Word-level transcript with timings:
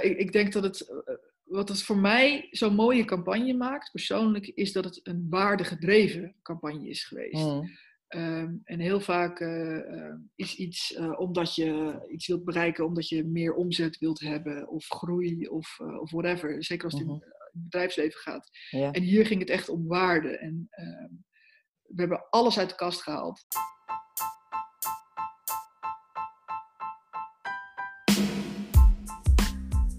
ik, 0.00 0.18
ik 0.18 0.32
denk 0.32 0.52
dat 0.52 0.62
het, 0.62 0.80
eh, 0.80 1.14
wat 1.44 1.68
het 1.68 1.82
voor 1.82 1.98
mij 1.98 2.48
zo'n 2.50 2.74
mooie 2.74 3.04
campagne 3.04 3.52
maakt, 3.54 3.90
persoonlijk, 3.90 4.46
is 4.46 4.72
dat 4.72 4.84
het 4.84 5.00
een 5.02 5.26
waardegedreven 5.30 6.36
campagne 6.42 6.88
is 6.88 7.04
geweest. 7.04 7.44
Mm. 7.44 7.70
Ehm, 8.10 8.54
en 8.64 8.80
heel 8.80 9.00
vaak 9.00 9.40
eh, 9.40 9.76
eh, 9.78 10.14
is 10.34 10.56
iets 10.56 10.94
eh, 10.94 11.20
omdat 11.20 11.54
je 11.54 12.00
iets 12.08 12.26
wilt 12.26 12.44
bereiken, 12.44 12.84
omdat 12.84 13.08
je 13.08 13.24
meer 13.24 13.54
omzet 13.54 13.98
wilt 13.98 14.20
hebben, 14.20 14.68
of 14.68 14.86
groei, 14.88 15.48
of, 15.48 15.78
uh, 15.82 16.00
of 16.00 16.10
whatever. 16.10 16.64
Zeker 16.64 16.84
als 16.84 16.92
het 16.92 17.02
in 17.02 17.08
Mhm. 17.08 17.24
het 17.24 17.50
bedrijfsleven 17.52 18.20
gaat. 18.20 18.50
Ja. 18.70 18.90
En 18.90 19.02
hier 19.02 19.26
ging 19.26 19.40
het 19.40 19.50
echt 19.50 19.68
om 19.68 19.86
waarde. 19.86 20.38
En 20.38 20.66
ehm, 20.70 21.12
we 21.82 22.00
hebben 22.00 22.26
alles 22.30 22.58
uit 22.58 22.68
de 22.68 22.74
kast 22.74 23.02
gehaald. 23.02 23.44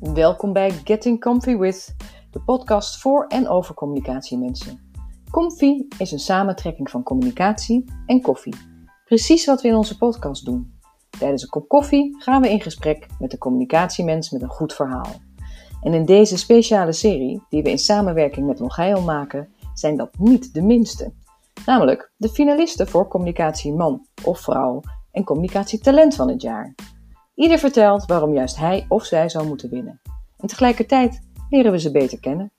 Welkom 0.02 0.54
bij 0.54 0.72
Getting 0.72 1.20
Comfy 1.20 1.58
With, 1.58 1.96
de 2.32 2.40
podcast 2.40 3.02
voor 3.02 3.26
en 3.28 3.48
over 3.48 3.76
communicatiemensen. 3.76 4.80
Comfy 5.32 5.86
is 5.98 6.12
een 6.12 6.20
samentrekking 6.20 6.90
van 6.90 7.04
communicatie 7.04 7.86
en 8.06 8.22
koffie. 8.22 8.56
Precies 9.06 9.46
wat 9.46 9.62
we 9.62 9.68
in 9.68 9.76
onze 9.76 9.98
podcast 9.98 10.46
doen. 10.46 10.80
Tijdens 11.20 11.44
een 11.44 11.50
kop 11.50 11.68
koffie 11.68 12.16
gaan 12.22 12.42
we 12.42 12.50
in 12.50 12.62
gesprek 12.62 13.08
met 13.20 13.34
een 13.34 13.40
communicatiemens 13.40 14.30
met 14.30 14.42
een 14.42 14.50
goed 14.50 14.74
verhaal. 14.74 15.12
En 15.82 15.94
in 15.94 16.06
deze 16.06 16.38
speciale 16.38 16.94
serie, 16.94 17.44
die 17.50 17.64
we 17.64 17.70
in 17.70 17.80
samenwerking 17.80 18.48
met 18.48 18.60
Longeil 18.60 19.02
maken, 19.02 19.50
zijn 19.74 19.98
dat 19.98 20.18
niet 20.20 20.54
de 20.54 20.62
minste. 20.62 21.14
Namelijk 21.66 22.12
de 22.18 22.30
finalisten 22.30 22.88
voor 22.88 23.08
communicatie 23.08 23.74
man 23.74 24.06
of 24.24 24.40
vrouw 24.40 24.82
en 25.12 25.24
communicatietalent 25.24 26.16
van 26.16 26.30
het 26.30 26.42
jaar. 26.42 26.76
Ieder 27.34 27.60
vertelt 27.60 28.06
waarom 28.06 28.34
juist 28.34 28.58
hij 28.58 28.86
of 28.90 29.06
zij 29.06 29.30
zou 29.30 29.48
moeten 29.48 29.70
winnen. 29.70 30.02
En 30.38 30.48
tegelijkertijd 30.48 31.20
leren 31.50 31.72
we 31.72 31.80
ze 31.80 31.92
beter 31.92 32.20
kennen. 32.20 32.54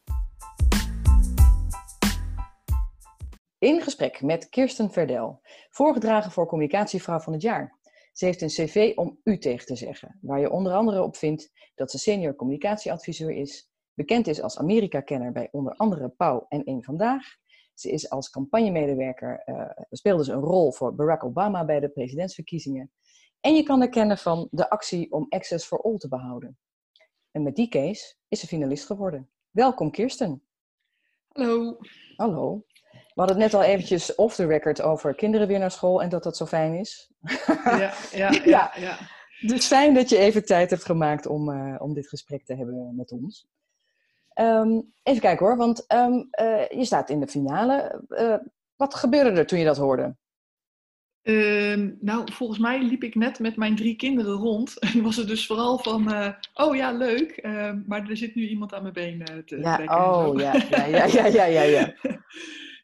In 3.58 3.80
gesprek 3.80 4.22
met 4.22 4.48
Kirsten 4.48 4.91
Verdel, 4.91 5.41
voorgedragen 5.70 6.30
voor 6.30 6.47
Communicatievrouw 6.47 7.19
van 7.19 7.32
het 7.32 7.42
jaar. 7.42 7.78
Ze 8.12 8.24
heeft 8.24 8.42
een 8.42 8.48
cv 8.48 8.92
om 8.94 9.19
u 9.24 9.38
tegen 9.38 9.66
te 9.66 9.77
zeggen, 9.77 10.19
waar 10.20 10.41
je 10.41 10.50
onder 10.50 10.72
andere 10.72 11.02
op 11.02 11.16
vindt 11.16 11.50
dat 11.75 11.91
ze 11.91 11.98
senior 11.98 12.34
communicatieadviseur 12.34 13.30
is, 13.30 13.70
bekend 13.94 14.27
is 14.27 14.42
als 14.42 14.58
Amerika-kenner 14.58 15.32
bij 15.32 15.48
onder 15.50 15.75
andere 15.77 16.08
Pauw 16.08 16.47
en 16.48 16.62
Eén 16.64 16.84
Vandaag. 16.84 17.25
Ze 17.75 17.91
is 17.91 18.10
als 18.10 18.30
campagnemedewerker, 18.30 19.42
uh, 19.47 19.70
speelde 19.91 20.25
ze 20.25 20.32
een 20.32 20.41
rol 20.41 20.72
voor 20.72 20.94
Barack 20.94 21.25
Obama 21.25 21.64
bij 21.64 21.80
de 21.80 21.88
presidentsverkiezingen. 21.88 22.91
En 23.42 23.54
je 23.54 23.62
kan 23.62 23.82
er 23.82 23.88
kennen 23.88 24.18
van 24.18 24.48
de 24.50 24.70
actie 24.70 25.12
om 25.12 25.26
Access 25.28 25.66
for 25.66 25.82
All 25.82 25.96
te 25.96 26.08
behouden. 26.08 26.58
En 27.30 27.42
met 27.42 27.56
die 27.56 27.68
case 27.68 28.14
is 28.28 28.40
ze 28.40 28.46
finalist 28.46 28.86
geworden. 28.86 29.30
Welkom 29.50 29.90
Kirsten. 29.90 30.42
Hallo. 31.28 31.78
Hallo. 32.16 32.64
We 32.90 33.20
hadden 33.20 33.36
het 33.40 33.52
net 33.52 33.54
al 33.54 33.62
eventjes 33.62 34.14
off 34.14 34.34
the 34.34 34.46
record 34.46 34.82
over 34.82 35.14
kinderen 35.14 35.46
weer 35.46 35.58
naar 35.58 35.70
school 35.70 36.02
en 36.02 36.08
dat 36.08 36.22
dat 36.22 36.36
zo 36.36 36.46
fijn 36.46 36.74
is. 36.74 37.12
Ja, 37.64 37.92
ja, 38.12 38.30
ja. 38.44 38.72
ja. 38.76 38.98
Dus 39.40 39.66
fijn 39.66 39.94
dat 39.94 40.08
je 40.08 40.18
even 40.18 40.44
tijd 40.44 40.70
hebt 40.70 40.84
gemaakt 40.84 41.26
om, 41.26 41.48
uh, 41.48 41.74
om 41.78 41.94
dit 41.94 42.08
gesprek 42.08 42.44
te 42.44 42.54
hebben 42.54 42.96
met 42.96 43.12
ons. 43.12 43.48
Um, 44.34 44.92
even 45.02 45.20
kijken 45.20 45.46
hoor, 45.46 45.56
want 45.56 45.92
um, 45.92 46.28
uh, 46.40 46.68
je 46.68 46.84
staat 46.84 47.10
in 47.10 47.20
de 47.20 47.28
finale. 47.28 48.04
Uh, 48.08 48.36
wat 48.76 48.94
gebeurde 48.94 49.30
er 49.30 49.46
toen 49.46 49.58
je 49.58 49.64
dat 49.64 49.76
hoorde? 49.76 50.16
Uh, 51.23 51.91
nou, 52.01 52.33
volgens 52.33 52.59
mij 52.59 52.83
liep 52.83 53.03
ik 53.03 53.15
net 53.15 53.39
met 53.39 53.56
mijn 53.56 53.77
drie 53.77 53.97
kinderen 53.97 54.33
rond. 54.33 54.78
En 54.92 55.03
was 55.03 55.17
het 55.17 55.28
dus 55.28 55.47
vooral 55.47 55.78
van, 55.78 56.12
uh, 56.12 56.28
oh 56.55 56.77
ja, 56.77 56.92
leuk, 56.92 57.39
uh, 57.42 57.73
maar 57.87 58.09
er 58.09 58.17
zit 58.17 58.34
nu 58.34 58.48
iemand 58.48 58.75
aan 58.75 58.83
mijn 58.83 58.95
been 58.95 59.45
te 59.45 59.59
ja, 59.59 59.75
trekken. 59.75 59.97
Oh, 59.97 60.41
ja, 60.41 60.55
ja, 60.70 60.84
ja, 60.84 61.05
ja, 61.05 61.27
ja, 61.27 61.45
ja, 61.45 61.62
ja. 61.62 61.95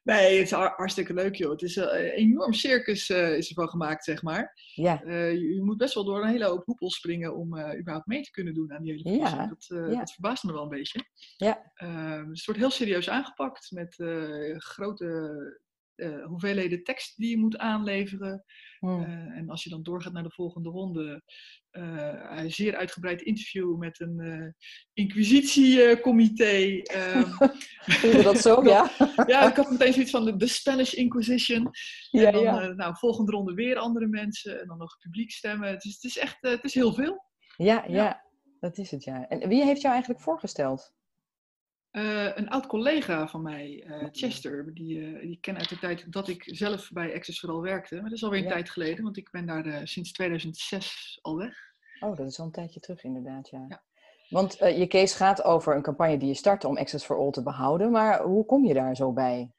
nee, 0.02 0.38
het 0.38 0.46
is 0.46 0.50
hartstikke 0.50 1.14
leuk, 1.14 1.34
joh. 1.34 1.50
Het 1.50 1.62
is 1.62 1.76
een 1.76 1.90
enorm 1.94 2.52
circus 2.52 3.10
is 3.10 3.48
ervan 3.48 3.68
gemaakt, 3.68 4.04
zeg 4.04 4.22
maar. 4.22 4.52
Ja. 4.74 5.02
Je, 5.04 5.54
je, 5.54 5.62
moet 5.62 5.76
best 5.76 5.94
wel 5.94 6.04
door 6.04 6.22
een 6.22 6.30
hele 6.30 6.44
hoop 6.44 6.64
hoepels 6.64 6.96
springen 6.96 7.36
om 7.36 7.58
überhaupt 7.78 8.06
mee 8.06 8.22
te 8.22 8.30
kunnen 8.30 8.54
doen 8.54 8.72
aan 8.72 8.82
die 8.82 8.92
hele. 8.92 9.16
Ja, 9.16 9.46
dat, 9.46 9.66
ja. 9.68 9.98
dat 9.98 10.12
verbaast 10.12 10.44
me 10.44 10.52
wel 10.52 10.62
een 10.62 10.68
beetje. 10.68 11.04
Ja. 11.36 11.72
Ehm, 11.74 12.28
dus 12.28 12.36
het 12.36 12.46
wordt 12.46 12.60
heel 12.60 12.70
serieus 12.70 13.10
aangepakt 13.10 13.70
met 13.70 13.94
grote 14.56 15.66
uh, 15.98 16.24
hoeveelheden 16.24 16.82
tekst 16.82 17.16
die 17.16 17.30
je 17.30 17.38
moet 17.38 17.58
aanleveren. 17.58 18.44
Hmm. 18.78 19.00
Uh, 19.00 19.08
en 19.36 19.48
als 19.48 19.64
je 19.64 19.70
dan 19.70 19.82
doorgaat 19.82 20.12
naar 20.12 20.22
de 20.22 20.30
volgende 20.30 20.68
ronde, 20.68 21.22
uh, 21.72 22.38
een 22.38 22.50
zeer 22.50 22.76
uitgebreid 22.76 23.22
interview 23.22 23.76
met 23.76 24.00
een 24.00 24.54
inquisitiecomité. 24.92 26.56
Vind 28.00 28.12
je 28.16 28.22
dat 28.22 28.38
zo? 28.38 28.62
ja. 28.68 28.90
ja, 29.26 29.50
ik 29.50 29.56
had 29.56 29.70
meteen 29.70 29.92
zoiets 29.92 30.10
van 30.10 30.24
de, 30.24 30.36
de 30.36 30.46
Spanish 30.46 30.92
Inquisition. 30.92 31.70
Ja, 32.10 32.26
en 32.26 32.32
dan, 32.32 32.42
ja. 32.42 32.68
nou, 32.68 32.96
volgende 32.96 33.32
ronde 33.32 33.54
weer 33.54 33.76
andere 33.76 34.06
mensen 34.06 34.60
en 34.60 34.66
dan 34.66 34.78
nog 34.78 34.98
publiek 34.98 35.30
stemmen. 35.30 35.68
Het 35.68 35.84
is, 35.84 35.94
het 35.94 36.04
is 36.04 36.18
echt, 36.18 36.36
het 36.40 36.64
is 36.64 36.74
heel 36.74 36.94
veel. 36.94 37.26
Ja, 37.56 37.84
ja, 37.86 37.94
ja, 37.94 38.24
dat 38.60 38.78
is 38.78 38.90
het 38.90 39.04
ja. 39.04 39.28
En 39.28 39.48
wie 39.48 39.64
heeft 39.64 39.80
jou 39.80 39.92
eigenlijk 39.92 40.22
voorgesteld? 40.22 40.96
Uh, 41.98 42.36
een 42.36 42.48
oud 42.48 42.66
collega 42.66 43.28
van 43.28 43.42
mij, 43.42 43.84
uh, 43.86 44.04
Chester, 44.12 44.74
die, 44.74 44.98
uh, 44.98 45.20
die 45.20 45.38
ken 45.40 45.56
uit 45.58 45.68
de 45.68 45.78
tijd 45.78 46.12
dat 46.12 46.28
ik 46.28 46.42
zelf 46.46 46.90
bij 46.92 47.14
Access 47.14 47.40
vooral 47.40 47.62
werkte. 47.62 47.94
Maar 47.94 48.04
dat 48.04 48.12
is 48.12 48.24
alweer 48.24 48.38
een 48.38 48.44
Ja. 48.46 48.52
tijd 48.52 48.70
geleden, 48.70 49.04
want 49.04 49.16
ik 49.16 49.30
ben 49.30 49.46
daar 49.46 49.88
sinds 49.88 50.12
2006 50.12 51.18
al 51.22 51.36
weg. 51.36 51.56
Oh, 52.00 52.16
dat 52.16 52.26
is 52.26 52.38
al 52.38 52.44
een 52.44 52.52
tijdje 52.52 52.80
terug 52.80 53.04
inderdaad, 53.04 53.48
ja. 53.48 53.64
Ja. 53.68 53.82
Want 54.28 54.56
je 54.58 54.86
case 54.86 55.16
gaat 55.16 55.44
over 55.44 55.76
een 55.76 55.82
campagne 55.82 56.18
die 56.18 56.28
je 56.28 56.34
startte 56.34 56.68
om 56.68 56.76
Access 56.76 57.04
for 57.04 57.16
All 57.16 57.30
te 57.30 57.42
behouden. 57.42 57.90
Maar 57.90 58.22
hoe 58.22 58.44
kom 58.44 58.64
je 58.66 58.74
daar 58.74 58.96
zo 58.96 59.12
bij? 59.12 59.50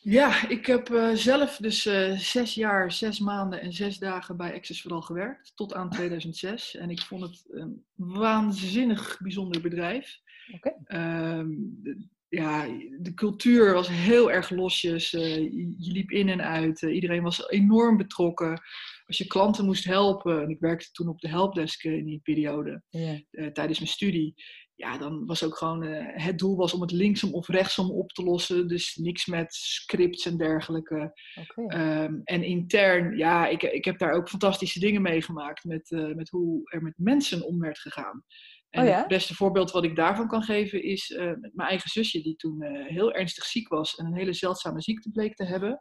Ja, 0.00 0.48
ik 0.48 0.66
heb 0.66 1.10
zelf 1.14 1.56
dus 1.56 1.82
zes 2.30 2.54
jaar, 2.54 2.92
zes 2.92 3.18
maanden 3.18 3.60
en 3.60 3.72
zes 3.72 3.98
dagen 3.98 4.36
bij 4.36 4.54
Access 4.54 4.82
vooral 4.82 5.02
gewerkt. 5.02 5.52
Tot 5.54 5.74
aan 5.74 5.90
2006. 5.90 6.76
En 6.76 6.90
ik 6.90 7.00
vond 7.00 7.22
het 7.22 7.44
een 7.48 7.84
waanzinnig 7.94 9.18
bijzonder 9.20 9.60
bedrijf. 9.60 10.20
Okay. 10.54 11.38
Um, 11.38 11.78
de, 11.82 12.06
ja, 12.28 12.66
de 12.98 13.14
cultuur 13.14 13.74
was 13.74 13.88
heel 13.88 14.30
erg 14.30 14.50
losjes. 14.50 15.12
Uh, 15.12 15.36
je, 15.36 15.92
liep 15.92 16.10
in 16.10 16.28
en 16.28 16.42
uit. 16.42 16.82
iedereen 16.82 17.22
was 17.22 17.50
enorm 17.50 17.96
betrokken. 17.96 18.60
Als 19.06 19.18
je 19.18 19.26
klanten 19.26 19.64
moest 19.64 19.84
helpen, 19.84 20.42
en 20.42 20.48
ik 20.48 20.60
werkte 20.60 20.90
toen 20.90 21.08
op 21.08 21.20
de 21.20 21.28
helpdesk 21.28 21.84
in 21.84 22.04
die 22.04 22.20
periode, 22.22 22.82
yeah. 22.88 23.20
tijdens 23.30 23.78
mijn 23.78 23.90
studie 23.90 24.34
ja, 24.78 24.98
dan 24.98 25.26
was 25.26 25.44
ook 25.44 25.56
gewoon 25.56 25.82
het 26.12 26.38
doel 26.38 26.56
was 26.56 26.72
om 26.74 26.80
het 26.80 26.90
linksom 26.90 27.34
of 27.34 27.48
rechtsom 27.48 27.90
op 27.90 28.10
te 28.10 28.22
lossen. 28.22 28.68
Dus 28.68 28.94
niks 28.94 29.26
met 29.26 29.54
scripts 29.54 30.26
en 30.26 30.36
dergelijke. 30.36 31.12
Okay. 31.34 32.04
Um, 32.04 32.20
en 32.24 32.42
intern, 32.42 33.16
ja, 33.16 33.46
ik, 33.46 33.62
ik 33.62 33.84
heb 33.84 33.98
daar 33.98 34.12
ook 34.12 34.28
fantastische 34.28 34.80
dingen 34.80 35.02
meegemaakt 35.02 35.64
met, 35.64 35.90
met 35.90 36.28
hoe 36.28 36.60
er 36.64 36.82
met 36.82 36.94
mensen 36.96 37.46
om 37.46 37.58
werd 37.58 37.78
gegaan. 37.78 38.24
En 38.70 38.82
oh, 38.82 38.88
ja? 38.88 38.98
het 38.98 39.08
beste 39.08 39.34
voorbeeld 39.34 39.70
wat 39.70 39.84
ik 39.84 39.96
daarvan 39.96 40.28
kan 40.28 40.42
geven 40.42 40.82
is 40.82 41.10
uh, 41.10 41.18
met 41.26 41.54
mijn 41.54 41.68
eigen 41.68 41.90
zusje, 41.90 42.22
die 42.22 42.36
toen 42.36 42.62
heel 42.86 43.12
ernstig 43.12 43.44
ziek 43.44 43.68
was 43.68 43.94
en 43.94 44.06
een 44.06 44.16
hele 44.16 44.32
zeldzame 44.32 44.80
ziekte 44.80 45.10
bleek 45.10 45.34
te 45.34 45.44
hebben. 45.44 45.78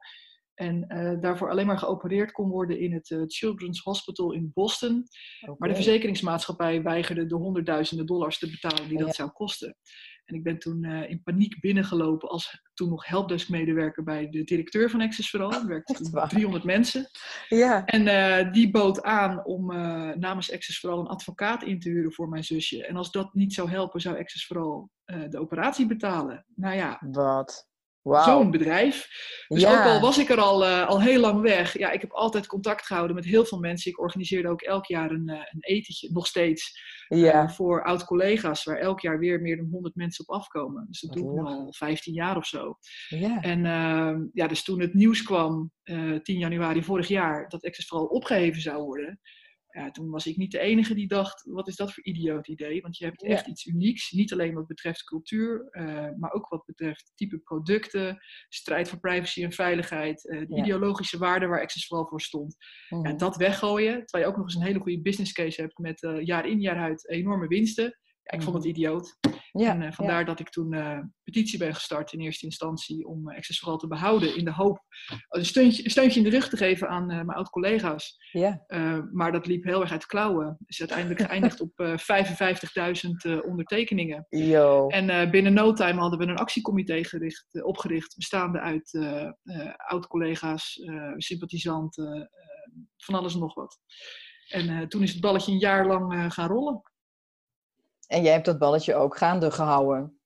En 0.54 0.86
uh, 0.88 1.22
daarvoor 1.22 1.50
alleen 1.50 1.66
maar 1.66 1.78
geopereerd 1.78 2.32
kon 2.32 2.50
worden 2.50 2.80
in 2.80 2.94
het 2.94 3.24
Children's 3.28 3.80
Hospital 3.84 4.34
in 4.34 4.52
Boston. 4.54 5.08
Okay. 5.42 5.56
Maar 5.58 5.70
de 5.70 5.76
verzekeringsmaatschappij 5.76 6.82
weigerde 6.82 7.26
de 7.26 7.36
honderdduizenden 7.36 8.06
dollars 8.06 8.40
te 8.40 8.50
betalen 8.50 8.88
die 8.88 8.98
dat 8.98 9.08
ja. 9.08 9.14
zou 9.14 9.30
kosten. 9.30 9.76
En 10.28 10.36
ik 10.36 10.44
ben 10.44 10.60
toen 10.60 10.84
uh, 10.84 11.10
in 11.10 11.24
paniek 11.24 11.60
binnengelopen 11.60 12.30
als 12.30 12.62
toen 12.74 12.90
nog 12.90 13.08
helpdesk-medewerker 13.08 14.04
bij 14.04 14.30
de 14.30 14.44
directeur 14.44 14.90
van 14.90 15.02
Access 15.02 15.30
Vooral. 15.30 15.54
Er 15.54 15.68
werkten 15.68 15.96
toen 15.96 16.28
300 16.28 16.64
mensen. 16.64 17.10
Ja. 17.50 17.86
En 17.86 18.52
die 18.52 18.72
bood 18.72 19.04
aan 19.04 19.46
om 19.46 19.66
namens 20.20 20.52
Access 20.52 20.80
Vooral 20.80 21.00
een 21.00 21.08
advocaat 21.08 21.64
in 21.64 21.80
te 21.80 21.90
huren 21.90 22.14
voor 22.14 22.30
mijn 22.30 22.44
zusje. 22.44 22.86
En 22.86 22.96
als 22.96 23.12
dat 23.12 23.34
niet 23.34 23.54
zou 23.54 23.70
helpen, 23.70 24.02
zou 24.02 24.20
Access 24.20 24.48
Vooral 24.48 24.90
de 25.06 25.40
operatie 25.40 25.88
betalen. 25.88 26.46
Nou 26.56 26.76
ja. 26.76 27.02
Wat? 27.12 27.68
Wow. 28.08 28.24
Zo'n 28.24 28.52
bedrijf. 28.52 29.08
Dus 29.48 29.62
ja. 29.62 29.80
ook 29.80 29.94
al 29.94 30.00
was 30.00 30.18
ik 30.18 30.30
er 30.30 30.40
al, 30.40 30.64
uh, 30.64 30.88
al 30.88 31.02
heel 31.02 31.20
lang 31.20 31.42
weg. 31.42 31.78
Ja, 31.78 31.92
ik 31.92 32.02
heb 32.02 32.12
altijd 32.12 32.48
contact 32.48 32.86
gehouden 32.86 33.16
met 33.16 33.26
heel 33.26 33.46
veel 33.46 33.60
mensen. 33.60 33.92
Ik 33.92 34.00
organiseerde 34.00 34.50
ook 34.50 34.62
elk 34.62 34.86
jaar 34.86 35.12
een, 35.12 35.30
uh, 35.30 35.36
een 35.36 35.60
etentje, 35.60 36.10
nog 36.12 36.28
steeds. 36.28 36.80
Ja. 37.08 37.44
Uh, 37.44 37.50
voor 37.50 37.84
oud-collega's, 37.84 38.64
waar 38.64 38.78
elk 38.78 39.00
jaar 39.00 39.20
weer 39.20 39.42
meer 39.42 39.58
dan 39.58 39.68
100 39.72 39.96
mensen 39.96 40.28
op 40.28 40.36
afkomen. 40.36 40.86
Dus 40.88 41.02
dat 41.02 41.16
doe 41.16 41.24
ik 41.24 41.32
nu 41.32 41.42
al 41.42 41.74
15 41.74 42.14
jaar 42.14 42.38
of 42.38 42.46
zo. 42.46 42.78
Ja. 43.08 43.42
En 43.42 43.66
ehm, 43.66 44.22
ja, 44.34 44.48
dus 44.48 44.64
toen 44.64 44.82
het 44.82 44.94
nieuws 44.94 45.24
kwam, 45.24 45.72
10 45.84 46.22
januari 46.24 46.84
vorig 46.84 47.08
jaar, 47.08 47.50
dat 47.50 47.66
Access 47.66 47.88
vooral 47.88 48.08
opgeheven 48.08 48.62
zou 48.62 48.84
worden. 48.84 49.20
Ja, 49.78 49.92
toen 49.92 50.10
was 50.10 50.26
ik 50.28 50.38
niet 50.38 50.52
de 50.52 50.60
enige 50.60 50.94
die 50.94 51.08
dacht, 51.08 51.44
wat 51.44 51.68
is 51.68 51.76
dat 51.76 51.94
voor 51.94 52.04
idioot 52.04 52.48
idee? 52.48 52.82
Want 52.82 52.98
je 52.98 53.06
hebt 53.06 53.24
echt 53.24 53.48
iets 53.48 53.66
unieks, 53.66 54.12
niet 54.12 54.34
alleen 54.34 54.54
wat 54.54 54.68
betreft 54.68 55.04
cultuur, 55.04 55.68
uh, 55.72 56.10
maar 56.18 56.32
ook 56.32 56.48
wat 56.48 56.66
betreft 56.66 57.12
type 57.16 57.38
producten, 57.38 58.18
strijd 58.50 58.90
voor 58.90 59.00
privacy 59.00 59.44
en 59.44 59.52
veiligheid, 59.52 60.24
uh, 60.24 60.48
de 60.48 60.56
ideologische 60.56 61.18
waarden 61.18 61.50
waar 61.50 61.62
Access 61.62 61.88
vooral 61.88 62.08
voor 62.08 62.22
stond. 62.22 62.56
Mm. 62.90 63.06
Ja, 63.06 63.14
dat 63.14 63.36
weggooien, 63.36 64.06
terwijl 64.06 64.24
je 64.24 64.30
ook 64.30 64.38
nog 64.38 64.46
eens 64.46 64.56
een 64.56 64.68
hele 64.68 64.80
goede 64.80 65.02
business 65.02 65.32
case 65.32 65.62
hebt 65.62 65.78
met 65.78 66.04
uh, 66.04 66.26
jaar 66.26 66.48
in 66.48 66.62
jaar 66.62 66.78
uit 66.78 67.10
enorme 67.10 67.48
winsten. 67.48 67.98
Ja, 68.28 68.38
ik 68.38 68.44
vond 68.44 68.56
het 68.56 68.66
mhm. 68.66 68.74
idioot. 68.76 69.18
Ja, 69.52 69.72
en 69.72 69.82
uh, 69.82 69.92
vandaar 69.92 70.26
dat 70.26 70.40
ik 70.40 70.50
toen 70.50 70.74
uh, 70.74 71.00
petitie 71.24 71.60
ben 71.60 71.74
gestart 71.74 72.14
in 72.14 72.20
eerste 72.20 72.46
instantie 72.46 73.08
om 73.08 73.30
uh, 73.30 73.38
Access 73.38 73.60
vooral 73.60 73.78
te 73.78 73.88
behouden. 73.88 74.36
In 74.36 74.46
de 74.46 74.52
hoop 74.52 74.84
een 75.30 75.46
steuntje, 75.46 75.84
een 75.84 75.92
steuntje 75.92 76.20
in 76.20 76.26
de 76.26 76.32
rug 76.32 76.50
te 76.50 76.58
geven 76.58 76.90
aan 76.90 77.06
mijn 77.06 77.30
oud-collega's. 77.30 78.18
Ja. 78.32 78.66
maar 79.12 79.32
dat 79.32 79.48
liep 79.48 79.64
heel 79.64 79.82
erg 79.82 79.92
uit 79.92 80.06
klauwen. 80.06 80.58
Is 80.66 80.80
uiteindelijk 80.80 81.22
geëindigd 81.22 81.62
op 81.62 81.72
55.000 81.82 83.46
ondertekeningen. 83.46 84.26
Yo. 84.30 84.88
En 84.88 85.32
binnen 85.32 85.54
no 85.54 85.74
time 85.74 86.00
hadden 86.00 86.20
we 86.20 86.26
een 86.26 86.38
actiecomité 86.38 87.04
gericht, 87.04 87.64
opgericht. 87.64 88.16
Bestaande 88.16 88.60
uit 88.60 89.00
oud-collega's, 89.76 90.82
sympathisanten, 91.18 92.30
van 92.98 93.16
alles 93.16 93.34
en 93.34 93.40
nog 93.40 93.54
wat. 93.54 93.80
En 94.48 94.90
toen 94.90 95.04
is 95.04 95.12
het 95.12 95.22
balletje 95.22 95.52
een 95.52 95.60
jaar 95.60 95.88
lang 95.88 96.34
gaan 96.34 96.48
rollen. 96.48 96.82
En 98.08 98.24
jij 98.24 98.32
hebt 98.32 98.46
dat 98.46 98.60
balletje 98.60 98.96
ook 98.96 99.18
gaande 99.18 99.52
gehouden. 99.52 100.18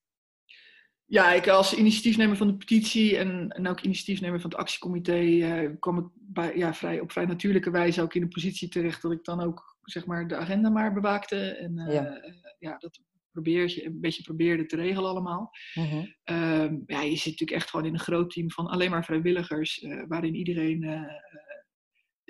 Ja, 1.05 1.33
ik 1.33 1.47
als 1.47 1.73
initiatiefnemer 1.73 2.37
van 2.37 2.47
de 2.47 2.57
petitie 2.57 3.17
en, 3.17 3.49
en 3.49 3.67
ook 3.67 3.81
initiatiefnemer 3.81 4.41
van 4.41 4.49
het 4.49 4.59
actiecomité 4.59 5.19
uh, 5.19 5.69
kwam 5.79 5.97
ik 5.97 6.05
bij, 6.13 6.57
ja, 6.57 6.73
vrij, 6.73 6.99
op 6.99 7.11
vrij 7.11 7.25
natuurlijke 7.25 7.71
wijze 7.71 8.01
ook 8.01 8.13
in 8.13 8.21
de 8.21 8.27
positie 8.27 8.69
terecht 8.69 9.01
dat 9.01 9.11
ik 9.11 9.23
dan 9.23 9.41
ook 9.41 9.77
zeg 9.81 10.05
maar, 10.05 10.27
de 10.27 10.35
agenda 10.35 10.69
maar 10.69 10.93
bewaakte. 10.93 11.35
En 11.35 11.77
uh, 11.77 11.93
ja. 11.93 12.21
ja. 12.59 12.77
dat 12.77 12.99
probeer 13.31 13.69
je 13.69 13.85
een 13.85 13.99
beetje 13.99 14.23
probeerde 14.23 14.65
te 14.65 14.75
regelen 14.75 15.09
allemaal. 15.09 15.51
Uh 15.75 16.69
ja, 16.85 17.01
je 17.01 17.15
zit 17.15 17.25
natuurlijk 17.25 17.51
echt 17.51 17.69
gewoon 17.69 17.85
in 17.85 17.93
een 17.93 17.99
groot 17.99 18.29
team 18.29 18.51
van 18.51 18.67
alleen 18.67 18.89
maar 18.89 19.05
vrijwilligers, 19.05 19.81
uh, 19.81 20.03
waarin 20.07 20.35
iedereen 20.35 20.83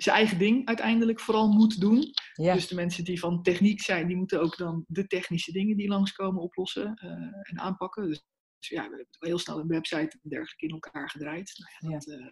zijn 0.02 0.16
eigen 0.16 0.38
ding 0.38 0.66
uiteindelijk 0.66 1.20
vooral 1.20 1.48
moet 1.48 1.80
doen. 1.80 2.12
Dus 2.34 2.68
de 2.68 2.74
mensen 2.74 3.04
die 3.04 3.18
van 3.18 3.42
techniek 3.42 3.82
zijn, 3.82 4.06
die 4.06 4.16
moeten 4.16 4.40
ook 4.40 4.56
dan 4.56 4.84
de 4.88 5.06
technische 5.06 5.52
dingen 5.52 5.76
die 5.76 5.88
langskomen 5.88 6.42
oplossen 6.42 7.00
uh, 7.04 7.10
en 7.42 7.58
aanpakken. 7.58 8.08
Dus, 8.08 8.24
dus 8.58 8.68
ja, 8.68 8.82
we 8.82 8.88
hebben 8.88 9.06
heel 9.18 9.38
snel 9.38 9.58
een 9.58 9.66
website 9.66 10.18
en 10.22 10.30
dergelijke 10.30 10.66
in 10.66 10.72
elkaar 10.72 11.10
gedraaid. 11.10 11.52
Nou 11.56 11.92
ja, 11.92 11.98
dat, 11.98 12.20
uh, 12.20 12.26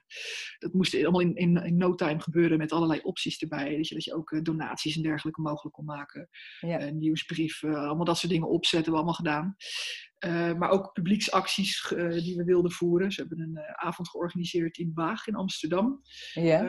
dat, 0.59 0.73
moest 0.73 0.95
allemaal 0.95 1.21
in, 1.21 1.35
in, 1.35 1.57
in, 1.57 1.77
no 1.77 1.95
time 1.95 2.21
gebeuren 2.21 2.59
met 2.59 2.73
allerlei 2.73 3.01
opties 3.01 3.39
erbij. 3.39 3.77
Dat 3.77 3.89
je, 3.89 3.95
dat 3.95 4.05
je 4.05 4.15
ook 4.15 4.31
uh, 4.31 4.43
donaties 4.43 4.97
en 4.97 5.03
dergelijke 5.03 5.41
mogelijk 5.41 5.75
kon 5.75 5.85
maken. 5.85 6.29
Nieuwsbrief, 6.93 7.65
allemaal 7.65 8.05
dat 8.05 8.19
soort 8.19 8.33
dingen 8.33 8.49
opzetten 8.49 8.91
we 8.91 8.97
allemaal 8.97 9.15
gedaan. 9.15 9.57
Uh, 10.27 10.55
maar 10.55 10.71
ook 10.71 10.93
publieksacties 10.93 11.91
uh, 11.91 12.11
die 12.11 12.37
we 12.37 12.45
wilden 12.45 12.71
voeren. 12.71 13.13
Ze 13.13 13.21
hebben 13.21 13.41
een 13.41 13.57
uh, 13.57 13.73
avond 13.73 14.09
georganiseerd 14.09 14.79
in 14.79 14.91
Waag 14.95 15.27
in 15.27 15.35
Amsterdam. 15.35 16.01
Ja. 16.33 16.63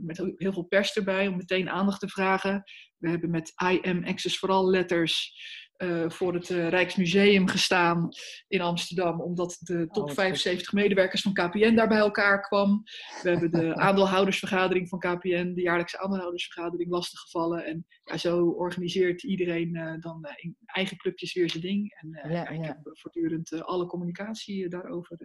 met 0.00 0.16
heel 0.36 0.52
veel 0.52 0.66
pers 0.66 0.96
erbij 0.96 1.28
om 1.28 1.36
meteen 1.36 1.70
aandacht 1.70 2.00
te 2.00 2.08
vragen. 2.08 2.62
We 2.96 3.08
hebben 3.08 3.30
met 3.30 3.52
I 3.64 3.80
am 3.80 4.04
Access 4.04 4.38
Vooral 4.38 4.70
letters 4.70 5.32
uh, 5.78 6.10
voor 6.10 6.34
het 6.34 6.48
uh, 6.48 6.68
Rijksmuseum 6.68 7.48
gestaan 7.48 8.08
in 8.48 8.60
Amsterdam, 8.60 9.20
omdat 9.20 9.56
de 9.60 9.84
oh, 9.86 9.90
top 9.90 10.10
75 10.10 10.72
medewerkers 10.72 11.22
van 11.22 11.32
KPN 11.32 11.74
daar 11.74 11.88
bij 11.88 11.98
elkaar 11.98 12.40
kwam. 12.40 12.82
We 13.22 13.30
hebben 13.30 13.50
de 13.50 13.74
aandeelhoudersvergadering 13.86 14.88
van 14.88 14.98
KPN, 14.98 15.52
de 15.54 15.62
jaarlijkse 15.62 15.98
aandeelhoudersvergadering, 15.98 16.90
lastiggevallen. 16.90 17.64
En 17.64 17.86
ja, 18.04 18.16
zo 18.16 18.48
organiseert 18.48 19.22
iedereen 19.22 19.74
uh, 19.74 20.00
dan 20.00 20.28
in 20.36 20.56
eigen 20.64 20.96
clubjes 20.96 21.34
weer 21.34 21.50
zijn 21.50 21.62
ding. 21.62 21.92
En 22.00 22.32
ja, 22.32 22.48
ik 22.48 22.64
heb 22.64 22.78
voortdurend 22.82 23.62
alle 23.62 23.86
communicatie 23.86 24.68
daarover 24.68 25.18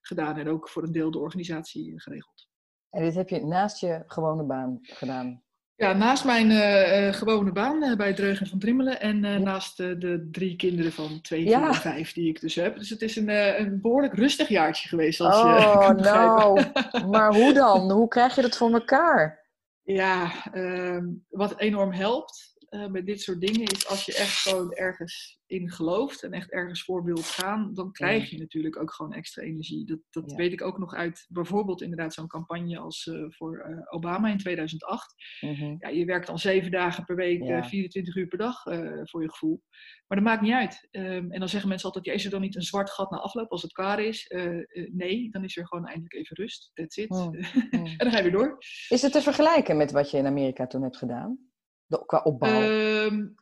gedaan 0.00 0.38
en 0.38 0.48
ook 0.48 0.68
voor 0.68 0.82
een 0.82 0.92
deel 0.92 1.10
de 1.10 1.18
organisatie 1.18 2.00
geregeld. 2.00 2.48
En 2.90 3.02
dit 3.02 3.14
heb 3.14 3.28
je 3.28 3.44
naast 3.44 3.80
je 3.80 4.02
gewone 4.06 4.44
baan 4.44 4.78
gedaan? 4.82 5.44
Ja, 5.76 5.92
naast 5.92 6.24
mijn 6.24 6.50
uh, 6.50 7.12
gewone 7.12 7.52
baan 7.52 7.82
uh, 7.82 7.96
bij 7.96 8.14
Dreugen 8.14 8.46
van 8.46 8.58
Drimmelen 8.58 9.00
en 9.00 9.24
uh, 9.24 9.36
naast 9.36 9.76
de 9.76 10.28
drie 10.32 10.56
kinderen 10.56 10.92
van 10.92 11.20
twee, 11.20 11.42
vier 11.42 11.62
en 11.62 11.74
vijf 11.74 12.12
die 12.12 12.28
ik 12.28 12.40
dus 12.40 12.54
heb. 12.54 12.76
Dus 12.76 12.90
het 12.90 13.02
is 13.02 13.16
een, 13.16 13.28
een 13.60 13.80
behoorlijk 13.80 14.14
rustig 14.14 14.48
jaartje 14.48 14.88
geweest. 14.88 15.20
Als 15.20 15.36
oh, 15.36 15.84
je 15.96 16.02
nou. 16.02 16.62
maar 17.10 17.34
hoe 17.34 17.52
dan? 17.52 17.90
Hoe 17.90 18.08
krijg 18.08 18.34
je 18.34 18.42
dat 18.42 18.56
voor 18.56 18.72
elkaar? 18.72 19.44
Ja, 19.82 20.30
ehm, 20.52 21.04
wat 21.28 21.60
enorm 21.60 21.92
helpt 21.92 22.55
met 22.90 23.06
dit 23.06 23.20
soort 23.20 23.40
dingen 23.40 23.66
is 23.66 23.88
als 23.88 24.04
je 24.04 24.14
echt 24.14 24.38
gewoon 24.38 24.72
ergens 24.72 25.40
in 25.46 25.70
gelooft 25.70 26.22
en 26.22 26.32
echt 26.32 26.50
ergens 26.50 26.84
voor 26.84 27.04
wilt 27.04 27.26
gaan, 27.26 27.74
dan 27.74 27.92
krijg 27.92 28.30
je 28.30 28.38
natuurlijk 28.38 28.80
ook 28.80 28.92
gewoon 28.92 29.12
extra 29.12 29.42
energie. 29.42 29.86
Dat, 29.86 29.98
dat 30.10 30.32
weet 30.32 30.52
ik 30.52 30.62
ook 30.62 30.78
nog 30.78 30.94
uit 30.94 31.26
bijvoorbeeld 31.28 31.82
inderdaad 31.82 32.14
zo'n 32.14 32.26
campagne 32.26 32.78
als 32.78 33.06
uh, 33.06 33.24
voor 33.28 33.66
uh, 33.68 33.94
Obama 33.94 34.28
in 34.28 34.38
2008. 34.38 35.14
Mm-hmm. 35.40 35.76
ja, 35.78 35.88
je 35.88 36.04
werkt 36.04 36.26
dan 36.26 36.38
zeven 36.38 36.70
dagen 36.70 37.04
per 37.04 37.16
week, 37.16 37.42
ja. 37.42 37.64
24 37.64 38.16
uur 38.16 38.26
per 38.26 38.38
dag 38.38 38.62
voor 39.02 39.22
je 39.22 39.30
gevoel. 39.30 39.62
Maar 40.06 40.18
dat 40.18 40.26
maakt 40.26 40.42
niet 40.42 40.52
uit. 40.52 40.88
Um, 40.90 41.32
en 41.32 41.38
dan 41.38 41.48
zeggen 41.48 41.68
mensen 41.68 41.86
altijd, 41.86 42.04
ja, 42.04 42.12
is 42.12 42.24
er 42.24 42.30
dan 42.30 42.40
niet 42.40 42.56
een 42.56 42.62
zwart 42.62 42.90
gat 42.90 43.10
na 43.10 43.16
afloop 43.16 43.50
als 43.50 43.62
het 43.62 43.72
klaar 43.72 44.00
is? 44.00 44.32
nee, 44.92 45.30
dan 45.30 45.44
is 45.44 45.56
er 45.56 45.66
gewoon 45.66 45.86
eindelijk 45.86 46.14
even 46.14 46.36
rust. 46.36 46.70
That's 46.74 46.96
it. 46.96 47.08
Mm. 47.08 47.34
en 47.80 47.96
dan 47.96 48.10
ga 48.10 48.16
je 48.16 48.22
weer 48.22 48.32
door. 48.32 48.58
Is 48.88 49.02
het 49.02 49.12
te 49.12 49.22
vergelijken 49.22 49.76
met 49.76 49.92
wat 49.92 50.10
je 50.10 50.18
in 50.18 50.26
Amerika 50.26 50.66
toen 50.66 50.82
hebt 50.82 50.96
gedaan? 50.96 51.46
Qua 51.88 52.20
opbouw? 52.22 52.62
Um, 52.62 53.34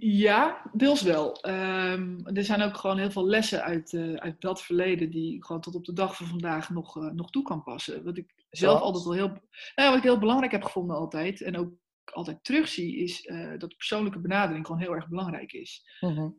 ja, 0.00 0.70
deels 0.72 1.02
wel. 1.02 1.38
Um, 1.48 2.26
er 2.26 2.44
zijn 2.44 2.62
ook 2.62 2.76
gewoon 2.76 2.98
heel 2.98 3.10
veel 3.10 3.26
lessen 3.26 3.62
uit, 3.62 3.92
uh, 3.92 4.14
uit 4.14 4.40
dat 4.40 4.62
verleden 4.62 5.10
die 5.10 5.34
ik 5.34 5.44
gewoon 5.44 5.60
tot 5.62 5.74
op 5.74 5.84
de 5.84 5.92
dag 5.92 6.16
van 6.16 6.26
vandaag 6.26 6.70
nog, 6.70 6.96
uh, 6.96 7.10
nog 7.10 7.30
toe 7.30 7.42
kan 7.42 7.62
passen. 7.62 8.04
Wat 8.04 8.16
ik 8.16 8.34
zelf 8.50 8.80
altijd 8.80 9.04
wel 9.04 9.14
heel, 9.14 9.38
nou, 9.74 9.88
wat 9.88 9.96
ik 9.96 10.02
heel 10.02 10.18
belangrijk 10.18 10.52
heb 10.52 10.62
gevonden 10.62 10.96
altijd 10.96 11.40
en 11.40 11.56
ook 11.56 11.72
altijd 12.12 12.44
terugzie, 12.44 12.96
is 12.96 13.24
uh, 13.24 13.58
dat 13.58 13.76
persoonlijke 13.76 14.18
benadering 14.18 14.66
gewoon 14.66 14.80
heel 14.80 14.94
erg 14.94 15.08
belangrijk 15.08 15.52
is. 15.52 15.98
Mm 16.00 16.36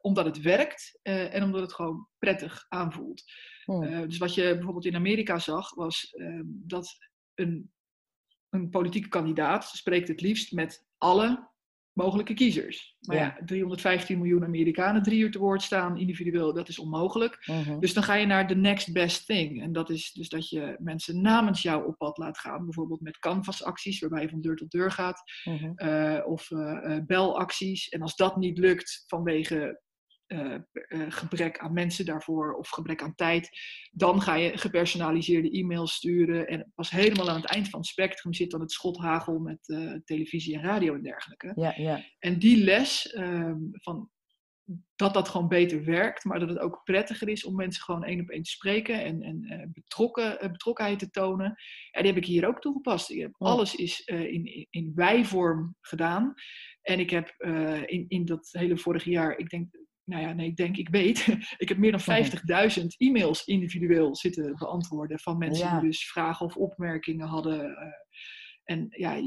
omdat 0.00 0.24
het 0.24 0.40
werkt 0.40 0.98
en 1.02 1.42
omdat 1.42 1.60
het 1.60 1.72
gewoon 1.72 2.08
prettig 2.18 2.66
aanvoelt. 2.68 3.22
Mm. 3.64 4.08
dus 4.08 4.18
wat 4.18 4.34
je 4.34 4.54
bijvoorbeeld 4.54 4.84
in 4.84 4.94
Amerika 4.94 5.38
zag, 5.38 5.74
was 5.74 6.10
ehm, 6.10 6.42
dat 6.44 6.96
een, 7.34 7.70
een 8.50 8.70
politieke 8.70 9.08
kandidaat 9.08 9.64
spreekt 9.64 10.08
het 10.08 10.20
liefst 10.20 10.52
met 10.52 10.86
alle 10.98 11.54
mogelijke 11.96 12.34
kiezers. 12.34 12.96
Maar 13.00 13.16
ja. 13.16 13.38
315 13.44 14.18
miljoen 14.18 14.44
Amerikanen 14.44 15.02
drie 15.02 15.20
uur 15.20 15.30
te 15.30 15.38
woord 15.38 15.62
staan 15.62 15.98
individueel, 15.98 16.54
dat 16.54 16.68
is 16.68 16.78
onmogelijk. 16.78 17.46
Mhm. 17.46 17.78
Dus 17.78 17.94
dan 17.94 18.02
ga 18.02 18.14
je 18.14 18.26
naar 18.26 18.46
de 18.46 18.56
next 18.56 18.92
best 18.92 19.26
thing. 19.26 19.62
En 19.62 19.72
dat 19.72 19.90
is 19.90 20.12
dus 20.12 20.28
dat 20.28 20.48
je 20.48 20.76
mensen 20.78 21.20
namens 21.20 21.62
jou 21.62 21.86
op 21.86 21.96
pad 21.98 22.18
laat 22.18 22.38
gaan. 22.38 22.64
Bijvoorbeeld 22.64 23.00
met 23.00 23.18
canvas-acties, 23.18 24.00
waarbij 24.00 24.22
je 24.22 24.28
van 24.28 24.40
deur 24.40 24.56
tot 24.56 24.70
deur 24.70 24.90
gaat. 24.90 25.22
Mhm. 25.44 25.72
Eh, 25.74 26.26
of 26.26 26.50
uh, 26.50 26.98
belacties. 27.06 27.88
En 27.88 28.02
als 28.02 28.16
dat 28.16 28.36
niet 28.36 28.58
lukt 28.58 29.04
vanwege 29.06 29.80
uh, 30.26 30.58
gebrek 31.08 31.58
aan 31.58 31.72
mensen 31.72 32.04
daarvoor 32.04 32.54
of 32.54 32.68
gebrek 32.68 33.02
aan 33.02 33.14
tijd, 33.14 33.50
dan 33.90 34.20
ga 34.20 34.34
je 34.34 34.58
gepersonaliseerde 34.58 35.50
e-mails 35.50 35.94
sturen. 35.94 36.46
En 36.46 36.72
pas 36.74 36.90
helemaal 36.90 37.28
aan 37.30 37.40
het 37.40 37.50
eind 37.50 37.68
van 37.68 37.80
het 37.80 37.88
spectrum 37.88 38.34
zit 38.34 38.50
dan 38.50 38.60
het 38.60 38.72
schothagel 38.72 39.38
met 39.38 39.68
uh, 39.68 39.92
televisie 40.04 40.54
en 40.54 40.62
radio 40.62 40.94
en 40.94 41.02
dergelijke. 41.02 41.52
Ja, 41.54 41.72
ja. 41.76 42.04
En 42.18 42.38
die 42.38 42.64
les 42.64 43.12
ehm, 43.12 43.58
van 43.70 44.10
dat 44.96 45.14
dat 45.14 45.28
gewoon 45.28 45.48
beter 45.48 45.84
werkt, 45.84 46.24
maar 46.24 46.38
dat 46.38 46.48
het 46.48 46.58
ook 46.58 46.80
prettiger 46.84 47.28
is 47.28 47.44
om 47.44 47.54
mensen 47.54 47.82
gewoon 47.82 48.04
één 48.04 48.20
op 48.20 48.28
één 48.28 48.42
te 48.42 48.50
spreken 48.50 49.04
en, 49.04 49.22
en 49.22 49.70
betrokken, 49.72 50.52
betrokkenheid 50.52 50.98
te 50.98 51.10
tonen. 51.10 51.54
Ja, 51.90 52.00
die 52.00 52.12
heb 52.12 52.16
ik 52.16 52.24
hier 52.24 52.46
ook 52.46 52.60
toegepast. 52.60 53.10
Ik 53.10 53.20
heb, 53.20 53.34
Alles 53.38 53.74
is 53.74 54.00
in, 54.04 54.66
in 54.70 54.92
wij-vorm 54.94 55.76
gedaan. 55.80 56.34
En 56.82 57.00
ik 57.00 57.10
heb 57.10 57.34
in, 57.86 58.04
in 58.08 58.24
dat 58.24 58.48
hele 58.50 58.76
vorige 58.76 59.10
jaar, 59.10 59.38
ik 59.38 59.48
denk 59.48 59.68
nou 60.06 60.22
ja, 60.22 60.32
nee, 60.32 60.46
ik 60.46 60.56
denk, 60.56 60.76
ik 60.76 60.88
weet, 60.88 61.26
ik 61.62 61.68
heb 61.68 61.78
meer 61.78 61.90
dan 61.90 62.24
50.000 62.80 62.86
e-mails 62.96 63.44
individueel 63.44 64.16
zitten 64.16 64.56
beantwoorden 64.58 65.18
van 65.18 65.38
mensen 65.38 65.70
die 65.70 65.88
dus 65.88 66.10
vragen 66.10 66.46
of 66.46 66.56
opmerkingen 66.56 67.26
hadden. 67.26 67.76
Eh, 67.76 67.92
en 68.64 68.86
ja, 68.90 69.20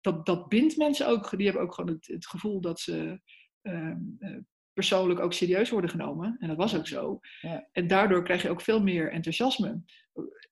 dat, 0.00 0.26
dat 0.26 0.48
bindt 0.48 0.76
mensen 0.76 1.08
ook. 1.08 1.36
Die 1.36 1.46
hebben 1.46 1.62
ook 1.62 1.74
gewoon 1.74 1.94
het, 1.94 2.06
het 2.06 2.26
gevoel 2.26 2.60
dat 2.60 2.80
ze 2.80 3.20
ehm, 3.62 3.98
eh, 4.18 4.38
persoonlijk 4.80 5.20
ook 5.20 5.32
serieus 5.32 5.70
worden 5.70 5.90
genomen. 5.90 6.36
En 6.38 6.48
dat 6.48 6.56
was 6.56 6.76
ook 6.76 6.86
zo. 6.86 7.20
Ja. 7.40 7.68
En 7.72 7.86
daardoor 7.86 8.24
krijg 8.24 8.42
je 8.42 8.50
ook 8.50 8.60
veel 8.60 8.82
meer 8.82 9.12
enthousiasme. 9.12 9.82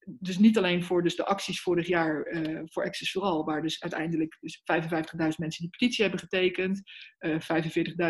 Dus 0.05 0.39
niet 0.39 0.59
alleen 0.59 0.85
voor 0.85 1.03
dus 1.03 1.17
de 1.17 1.27
acties 1.27 1.61
vorig 1.61 1.87
jaar 1.87 2.33
uh, 2.33 2.61
voor 2.65 2.85
Access 2.85 3.13
Vooral, 3.13 3.45
waar 3.45 3.63
dus 3.63 3.81
uiteindelijk 3.81 4.39
dus 4.41 4.59
55.000 4.59 4.67
mensen 5.17 5.63
die 5.63 5.71
petitie 5.71 6.03
hebben 6.03 6.21
getekend, 6.21 6.83
uh, 7.21 7.41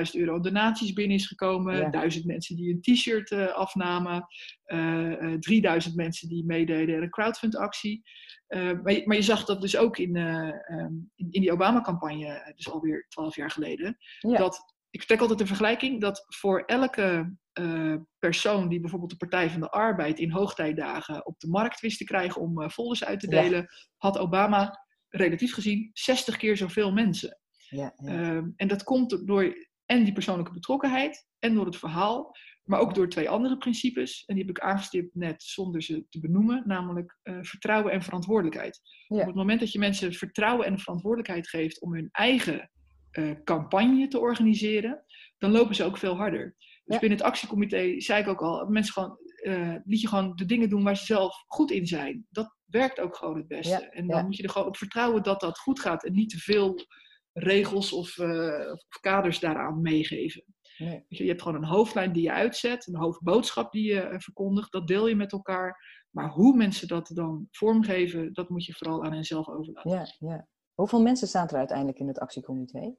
45.000 0.07 0.21
euro 0.21 0.41
donaties 0.41 0.93
binnen 0.93 1.17
is 1.17 1.27
gekomen, 1.27 1.77
Ja. 1.77 1.91
1000 1.91 2.25
mensen 2.25 2.57
die 2.57 2.73
een 2.73 2.81
t-shirt 2.81 3.31
uh, 3.31 3.47
afnamen, 3.47 4.27
uh, 4.67 5.35
3000 5.35 5.95
mensen 5.95 6.29
die 6.29 6.45
meededen 6.45 6.97
aan 6.97 7.03
een 7.03 7.11
crowdfundactie. 7.11 8.03
Maar, 8.49 8.93
je, 8.93 9.03
maar, 9.05 9.17
je, 9.17 9.23
zag 9.23 9.45
dat 9.45 9.61
dus 9.61 9.77
ook 9.77 9.99
in, 9.99 10.17
um, 10.17 11.11
in, 11.15 11.29
in, 11.31 11.41
die 11.41 11.53
Obama-campagne, 11.53 12.53
dus 12.57 12.71
alweer 12.71 13.07
12 13.09 13.37
jaar 13.37 13.51
geleden, 13.51 13.97
Ja. 14.19 14.39
dat 14.39 14.78
ik 14.91 15.05
trek 15.05 15.21
altijd 15.21 15.39
de 15.39 15.47
vergelijking 15.47 16.01
dat 16.01 16.25
voor 16.29 16.63
elke 16.67 17.37
uh, 17.61 17.97
persoon 18.19 18.69
die 18.69 18.81
bijvoorbeeld 18.81 19.11
de 19.11 19.17
Partij 19.17 19.51
van 19.51 19.61
de 19.61 19.71
Arbeid 19.71 20.19
in 20.19 20.31
hoogtijdagen 20.31 21.27
op 21.27 21.39
de 21.39 21.49
markt 21.49 21.81
wist 21.81 21.99
te 21.99 22.05
krijgen 22.05 22.41
om 22.41 22.61
uh, 22.61 22.69
folders 22.69 23.05
uit 23.05 23.21
te 23.21 23.29
delen, 23.29 23.61
ja. 23.61 23.69
had 23.97 24.19
Obama 24.19 24.87
relatief 25.09 25.55
gezien 25.55 25.91
60 25.93 26.37
keer 26.37 26.57
zoveel 26.57 26.93
mensen. 26.93 27.39
Ja, 27.69 27.95
ja. 27.97 28.13
Uh, 28.13 28.43
en 28.57 28.69
dat 28.69 28.83
komt 28.83 29.27
door 29.27 29.67
en 29.87 30.05
die 30.05 30.13
persoonlijke 30.13 30.53
betrokkenheid 30.53 31.27
en 31.39 31.55
door 31.55 31.65
het 31.65 31.77
verhaal, 31.77 32.37
maar 32.65 32.81
ook 32.81 32.95
door 32.95 33.09
twee 33.09 33.29
andere 33.29 33.59
principes. 33.59 34.25
En 34.27 34.35
die 34.35 34.45
heb 34.45 34.57
ik 34.57 34.63
aangestipt 34.63 35.15
net 35.15 35.43
zonder 35.43 35.83
ze 35.83 36.07
te 36.09 36.21
benoemen, 36.21 36.63
namelijk 36.67 37.19
uh, 37.23 37.39
vertrouwen 37.43 37.93
en 37.93 38.03
verantwoordelijkheid. 38.03 38.81
Op 39.09 39.27
het 39.27 39.35
moment 39.35 39.61
dat 39.61 39.73
je 39.73 39.79
mensen 39.79 40.13
vertrouwen 40.13 40.67
en 40.67 40.79
verantwoordelijkheid 40.79 41.49
geeft 41.49 41.81
om 41.81 41.95
hun 41.95 42.09
eigen 42.11 42.71
uh, 43.13 43.35
campagne 43.45 44.09
te 44.09 44.19
organiseren, 44.19 45.05
dan 45.39 45.51
lopen 45.51 45.75
ze 45.75 45.85
ook 45.85 45.99
veel 45.99 46.17
harder. 46.17 46.55
Dus 46.57 46.95
Ja. 46.95 46.99
binnen 46.99 47.19
het 47.19 47.27
actiecomité 47.27 48.01
zei 48.01 48.23
ik 48.23 48.29
ook 48.29 48.43
al, 48.43 48.67
mensen 48.67 48.93
gewoon, 48.93 49.19
uh, 49.43 49.75
liet 49.85 50.01
je 50.01 50.09
gewoon 50.09 50.37
de 50.37 50.45
dingen 50.45 50.69
doen 50.69 50.83
waar 50.83 50.97
ze 50.97 51.05
zelf 51.05 51.45
goed 51.47 51.71
in 51.71 51.87
zijn. 51.87 52.27
Dat 52.31 52.57
werkt 52.65 53.01
ook 53.01 53.17
gewoon 53.17 53.37
het 53.37 53.47
beste. 53.49 53.81
Ja, 53.81 53.91
En 53.91 54.07
dan 54.07 54.17
ja. 54.19 54.25
moet 54.25 54.37
je 54.37 54.43
er 54.43 54.51
gewoon 54.51 54.69
op 54.69 54.77
vertrouwen 54.77 55.23
dat 55.23 55.41
dat 55.41 55.59
goed 55.59 55.81
gaat 55.81 56.05
en 56.05 56.13
niet 56.13 56.31
te 56.31 56.39
veel 56.39 56.87
regels 57.33 57.93
of, 57.93 58.17
uh, 58.17 58.73
of 58.73 59.01
kaders 59.01 59.39
daaraan 59.39 59.81
meegeven. 59.83 60.45
Nee. 60.79 61.05
Je, 61.09 61.23
je 61.23 61.29
hebt 61.29 61.43
gewoon 61.43 61.63
een 61.63 61.69
hoofdlijn 61.69 62.13
die 62.13 62.23
je 62.23 62.33
uitzet, 62.33 62.87
een 62.87 62.97
hoofdboodschap 62.97 63.73
die 63.73 63.85
je 63.95 64.15
verkondigt, 64.19 64.73
dat 64.73 64.87
deel 64.87 65.09
je 65.09 65.17
met 65.17 65.33
elkaar. 65.33 65.87
Maar 66.11 66.29
hoe 66.29 66.57
mensen 66.57 66.89
dat 66.89 67.11
dan 67.15 67.49
vormgeven, 67.51 68.33
dat 68.33 68.49
moet 68.49 68.65
je 68.65 68.73
vooral 68.73 69.05
aan 69.05 69.13
hen 69.13 69.25
zelf 69.25 69.49
overlaten. 69.49 69.91
Ja, 69.91 70.07
ja. 70.19 70.49
Hoeveel 70.79 71.03
mensen 71.03 71.29
staan 71.29 71.49
er 71.49 71.57
uiteindelijk 71.57 71.99
in 71.99 72.09
het 72.09 72.19
actiecomité? 72.19 72.95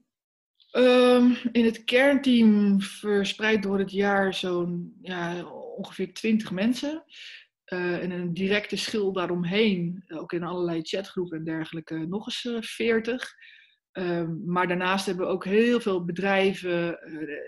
Um, 0.71 1.37
in 1.51 1.65
het 1.65 1.83
kernteam 1.83 2.81
verspreid 2.81 3.63
door 3.63 3.79
het 3.79 3.91
jaar 3.91 4.33
zo'n 4.33 4.97
ja, 5.01 5.45
ongeveer 5.51 6.13
20 6.13 6.51
mensen. 6.51 7.03
Uh, 7.73 8.03
en 8.03 8.11
een 8.11 8.33
directe 8.33 8.75
schil 8.75 9.13
daaromheen, 9.13 10.03
ook 10.07 10.33
in 10.33 10.43
allerlei 10.43 10.81
chatgroepen 10.81 11.37
en 11.37 11.43
dergelijke, 11.43 11.95
nog 11.95 12.25
eens 12.25 12.43
uh, 12.43 12.61
40. 12.61 13.33
Um, 13.91 14.41
maar 14.45 14.67
daarnaast 14.67 15.05
hebben 15.05 15.25
we 15.25 15.31
ook 15.31 15.45
heel 15.45 15.79
veel 15.79 16.05
bedrijven, 16.05 16.99
uh, 17.11 17.39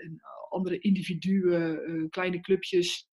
andere 0.48 0.78
individuen, 0.78 2.08
kleine 2.10 2.40
clubjes, 2.40 3.11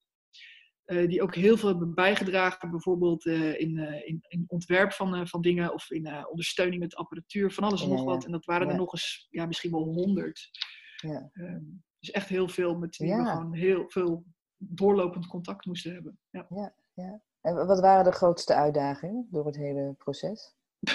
die 0.89 1.22
ook 1.22 1.36
heel 1.36 1.58
veel 1.58 1.69
hebben 1.69 1.93
bijgedragen, 1.93 2.72
bijvoorbeeld 2.72 3.25
uh, 3.25 3.60
in, 3.60 3.77
in, 4.05 4.19
in, 4.27 4.43
ontwerp 4.48 4.91
van, 4.91 5.27
van 5.27 5.41
dingen 5.41 5.74
of 5.74 5.91
in 5.91 6.27
ondersteuning 6.29 6.81
met 6.81 6.96
apparatuur, 6.96 7.51
van 7.51 7.63
alles 7.63 7.81
en 7.81 7.89
Ja, 7.89 7.96
nog 7.96 8.03
wat. 8.03 8.25
En 8.25 8.31
dat 8.31 8.46
waren 8.46 8.67
Ja. 8.67 8.74
er 8.74 8.79
nog 8.79 8.93
eens, 8.93 9.27
ja, 9.29 9.46
misschien 9.46 9.72
wel 9.72 9.84
honderd. 9.84 10.50
Ja. 10.96 11.29
Um, 11.34 11.84
dus 12.00 12.12
echt 12.12 12.29
heel 12.29 12.48
veel 12.48 12.77
met 12.77 12.98
wie 12.98 13.15
we 13.15 13.25
gewoon 13.25 13.53
heel 13.53 13.84
veel 13.88 14.24
doorlopend 14.58 15.27
contact 15.27 15.65
moesten 15.65 15.93
hebben. 15.93 16.19
Ja. 16.29 16.46
Ja, 16.50 16.74
ja. 16.93 17.22
En 17.41 17.67
wat 17.67 17.79
waren 17.79 18.03
de 18.03 18.12
grootste 18.12 18.53
uitdagingen 18.53 19.27
door 19.31 19.46
het 19.46 19.55
hele 19.55 19.93
proces? 19.98 20.58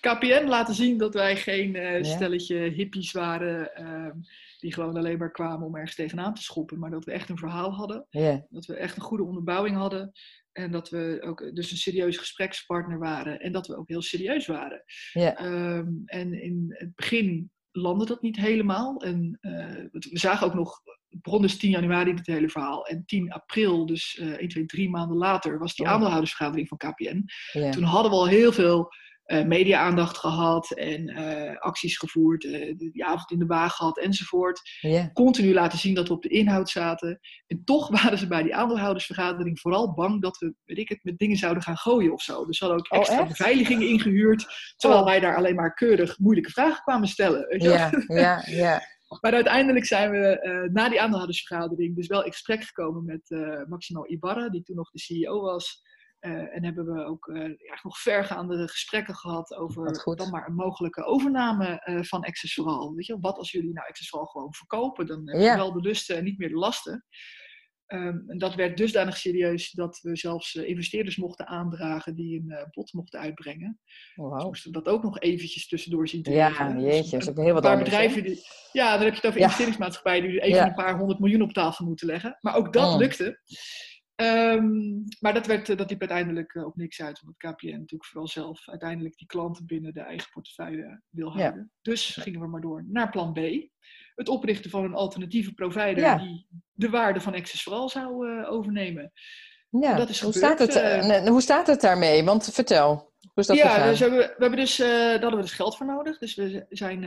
KPN 0.00 0.44
laten 0.46 0.74
zien 0.74 0.98
dat 0.98 1.14
wij 1.14 1.36
geen 1.36 1.74
uh, 1.74 2.04
stelletje 2.04 2.56
hippies 2.56 3.12
waren 3.12 3.82
um, 3.86 4.20
die 4.64 4.72
gewoon 4.74 4.96
alleen 4.96 5.18
maar 5.18 5.30
kwamen 5.30 5.66
om 5.66 5.76
ergens 5.76 5.94
tegenaan 5.94 6.34
te 6.34 6.42
schoppen, 6.42 6.78
maar 6.78 6.90
dat 6.90 7.04
we 7.04 7.12
echt 7.12 7.28
een 7.28 7.38
verhaal 7.38 7.72
hadden, 7.72 8.06
dat 8.50 8.66
we 8.66 8.74
echt 8.74 8.96
een 8.96 9.02
goede 9.02 9.24
onderbouwing 9.24 9.76
hadden 9.76 10.12
en 10.52 10.70
dat 10.70 10.88
we 10.88 11.18
ook 11.20 11.54
dus 11.54 11.70
een 11.70 11.76
serieus 11.76 12.16
gesprekspartner 12.16 12.98
waren 12.98 13.40
en 13.40 13.52
dat 13.52 13.66
we 13.66 13.76
ook 13.76 13.88
heel 13.88 14.02
serieus 14.02 14.46
waren. 14.46 14.84
Um, 15.42 16.02
en 16.04 16.42
in 16.42 16.64
het 16.68 16.94
begin 16.94 17.50
landde 17.70 18.06
dat 18.06 18.22
niet 18.22 18.36
helemaal 18.36 19.00
en 19.02 19.38
uh, 19.40 19.84
we 19.90 20.18
zagen 20.18 20.46
ook 20.46 20.54
nog 20.54 20.80
het 21.08 21.22
begon 21.22 21.42
dus 21.42 21.56
10 21.56 21.70
januari 21.70 22.14
dit 22.14 22.26
hele 22.26 22.48
verhaal. 22.48 22.86
En 22.86 23.04
10 23.06 23.32
april, 23.32 23.86
dus 23.86 24.18
uh, 24.20 24.32
1, 24.32 24.48
2, 24.48 24.66
3 24.66 24.90
maanden 24.90 25.16
later, 25.16 25.58
was 25.58 25.74
die 25.74 25.86
Oh. 25.86 25.92
aandeelhoudersvergadering 25.92 26.68
van 26.68 26.78
KPN. 26.78 27.24
Toen 27.70 27.82
hadden 27.82 28.10
we 28.10 28.16
al 28.16 28.28
heel 28.28 28.52
veel 28.52 28.88
uh, 29.26 29.44
media-aandacht 29.44 30.18
gehad 30.18 30.70
en 30.70 31.10
uh, 31.10 31.56
acties 31.58 31.98
gevoerd, 31.98 32.44
uh, 32.44 32.74
die 32.76 33.04
avond 33.04 33.30
in 33.30 33.38
de 33.38 33.46
wagen 33.46 33.70
gehad 33.76 33.98
enzovoort. 33.98 34.60
Continu 35.12 35.52
laten 35.52 35.78
zien 35.78 35.94
dat 35.94 36.08
we 36.08 36.14
op 36.14 36.22
de 36.22 36.28
inhoud 36.28 36.70
zaten. 36.70 37.20
En 37.46 37.62
toch 37.64 37.88
waren 38.02 38.18
ze 38.18 38.26
bij 38.26 38.42
die 38.42 38.54
aandeelhoudersvergadering 38.54 39.60
vooral 39.60 39.94
bang 39.94 40.22
dat 40.22 40.38
we, 40.38 40.54
weet 40.64 40.78
ik 40.78 40.88
het, 40.88 41.04
met 41.04 41.18
dingen 41.18 41.36
zouden 41.36 41.62
gaan 41.62 41.76
gooien 41.76 42.12
of 42.12 42.22
zo. 42.22 42.46
Dus 42.46 42.58
ze 42.58 42.64
hadden 42.64 42.82
ook 42.82 42.92
Oh, 42.92 42.98
extra 42.98 43.26
beveiliging 43.26 43.82
ingehuurd, 43.82 44.46
terwijl 44.76 45.00
Oh. 45.00 45.06
wij 45.06 45.20
daar 45.20 45.36
alleen 45.36 45.54
maar 45.54 45.74
keurig 45.74 46.18
moeilijke 46.18 46.50
vragen 46.50 46.82
kwamen 46.82 47.08
stellen. 47.08 47.62
Ja, 47.62 47.90
ja, 48.06 48.42
ja. 48.46 48.82
Maar 49.20 49.32
uiteindelijk 49.32 49.84
zijn 49.84 50.10
we 50.10 50.40
uh, 50.42 50.72
na 50.72 50.88
die 50.88 51.00
aandeelhoudersvergadering 51.00 51.96
dus 51.96 52.06
wel 52.06 52.24
in 52.24 52.32
gesprek 52.32 52.64
gekomen 52.64 53.04
met 53.04 53.30
uh, 53.30 53.64
Maximo 53.66 54.06
Ibarra, 54.06 54.48
die 54.48 54.62
toen 54.62 54.76
nog 54.76 54.90
de 54.90 54.98
CEO 54.98 55.40
was. 55.40 55.82
Uh, 56.26 56.56
en 56.56 56.64
hebben 56.64 56.86
we 56.94 57.04
ook 57.04 57.30
ja, 57.56 57.78
nog 57.82 57.98
vergaande 57.98 58.68
gesprekken 58.68 59.14
gehad 59.14 59.54
over 59.54 60.14
dan 60.16 60.30
maar 60.30 60.48
een 60.48 60.54
mogelijke 60.54 61.04
overname 61.04 62.00
van 62.08 62.22
Access 62.24 62.54
Vooral. 62.54 62.94
Weet 62.94 63.06
je, 63.06 63.16
wat 63.20 63.36
als 63.38 63.50
jullie 63.50 63.72
nou 63.72 63.88
Access 63.88 64.08
Vooral 64.08 64.28
gewoon 64.28 64.54
verkopen? 64.54 65.06
Dan 65.06 65.28
heb 65.28 65.40
je 65.40 65.56
wel 65.56 65.72
de 65.72 65.80
lusten 65.80 66.16
en 66.16 66.24
niet 66.24 66.38
meer 66.38 66.48
de 66.48 66.54
lasten. 66.54 67.04
Um, 67.86 68.24
en 68.26 68.38
dat 68.38 68.54
werd 68.54 68.76
dusdanig 68.76 69.16
serieus 69.16 69.70
dat 69.70 69.98
we 70.02 70.16
zelfs 70.16 70.54
uh, 70.54 70.68
investeerders 70.68 71.16
mochten 71.16 71.46
aandragen 71.46 72.14
die 72.14 72.38
een 72.40 72.50
uh, 72.50 72.62
bod 72.70 72.92
mochten 72.92 73.20
uitbrengen. 73.20 73.80
Dus 73.84 74.12
Wow. 74.14 74.44
moesten 74.44 74.72
we 74.72 74.82
dat 74.82 74.94
ook 74.94 75.02
nog 75.02 75.18
eventjes 75.20 75.68
tussendoor 75.68 76.08
zien 76.08 76.22
te 76.22 76.30
Ja, 76.30 76.48
regelen. 76.48 76.80
jeetje, 76.80 77.00
Dus 77.00 77.10
dat 77.10 77.20
is 77.20 77.26
een 77.26 77.36
ook 77.38 77.44
heel 77.44 77.54
wat 77.54 77.64
anders, 77.66 77.90
bedrijven 77.90 78.22
die, 78.22 78.40
ja, 78.72 78.90
dan 78.92 79.00
heb 79.04 79.08
je 79.10 79.16
het 79.16 79.26
over 79.26 79.38
Ja. 79.38 79.44
investeringsmaatschappijen 79.44 80.22
die 80.30 80.40
even 80.40 80.56
Ja. 80.56 80.66
een 80.66 80.74
paar 80.74 80.98
honderd 80.98 81.18
miljoen 81.20 81.42
op 81.42 81.52
tafel 81.52 81.84
moeten 81.86 82.06
leggen. 82.06 82.36
Maar 82.40 82.54
ook 82.56 82.72
dat 82.72 82.92
Mm. 82.92 82.98
lukte. 82.98 83.40
Ehm, 84.14 84.92
maar 85.20 85.34
dat, 85.34 85.46
werd, 85.46 85.68
eh, 85.68 85.76
dat 85.76 85.90
liep 85.90 86.00
uiteindelijk 86.00 86.54
eh, 86.54 86.64
op 86.64 86.76
niks 86.76 87.02
uit, 87.02 87.20
omdat 87.20 87.36
KPN 87.54 87.70
natuurlijk 87.70 88.04
vooral 88.04 88.28
zelf 88.28 88.68
uiteindelijk 88.68 89.16
die 89.16 89.26
klanten 89.26 89.66
binnen 89.66 89.94
de 89.94 90.00
eigen 90.00 90.30
portefeuille 90.30 91.02
wil 91.08 91.32
Ja. 91.36 91.42
houden. 91.42 91.72
Dus 91.82 92.16
gingen 92.20 92.40
we 92.40 92.46
maar 92.46 92.60
door 92.60 92.84
naar 92.88 93.10
plan 93.10 93.32
B. 93.32 93.38
Het 94.14 94.28
oprichten 94.28 94.70
van 94.70 94.84
een 94.84 94.94
alternatieve 94.94 95.54
provider 95.54 95.98
Ja. 95.98 96.16
die 96.18 96.46
de 96.72 96.90
waarde 96.90 97.20
van 97.20 97.34
Access 97.34 97.62
vooral 97.62 97.88
zou 97.88 98.28
eh, 98.28 98.52
overnemen. 98.52 99.12
Ja, 99.70 99.96
dat 99.96 100.08
is 100.08 100.20
hoe, 100.20 100.32
gebeurd, 100.32 100.56
staat 100.56 100.74
het, 100.74 101.28
hoe 101.28 101.40
staat 101.40 101.66
het 101.66 101.80
daarmee? 101.80 102.24
Want 102.24 102.52
vertel, 102.52 102.94
hoe 102.94 103.30
is 103.34 103.46
dat 103.46 103.56
ja, 103.56 103.88
dus 103.88 103.98
we 103.98 104.04
hebben, 104.04 104.26
we 104.26 104.34
hebben 104.38 104.58
dus, 104.58 104.78
eh, 104.80 104.88
daar 104.88 105.10
hadden 105.20 105.36
we 105.36 105.40
dus 105.40 105.52
geld 105.52 105.76
voor 105.76 105.86
nodig. 105.86 106.18
Dus 106.18 106.34
we 106.34 106.66
zijn 106.68 107.04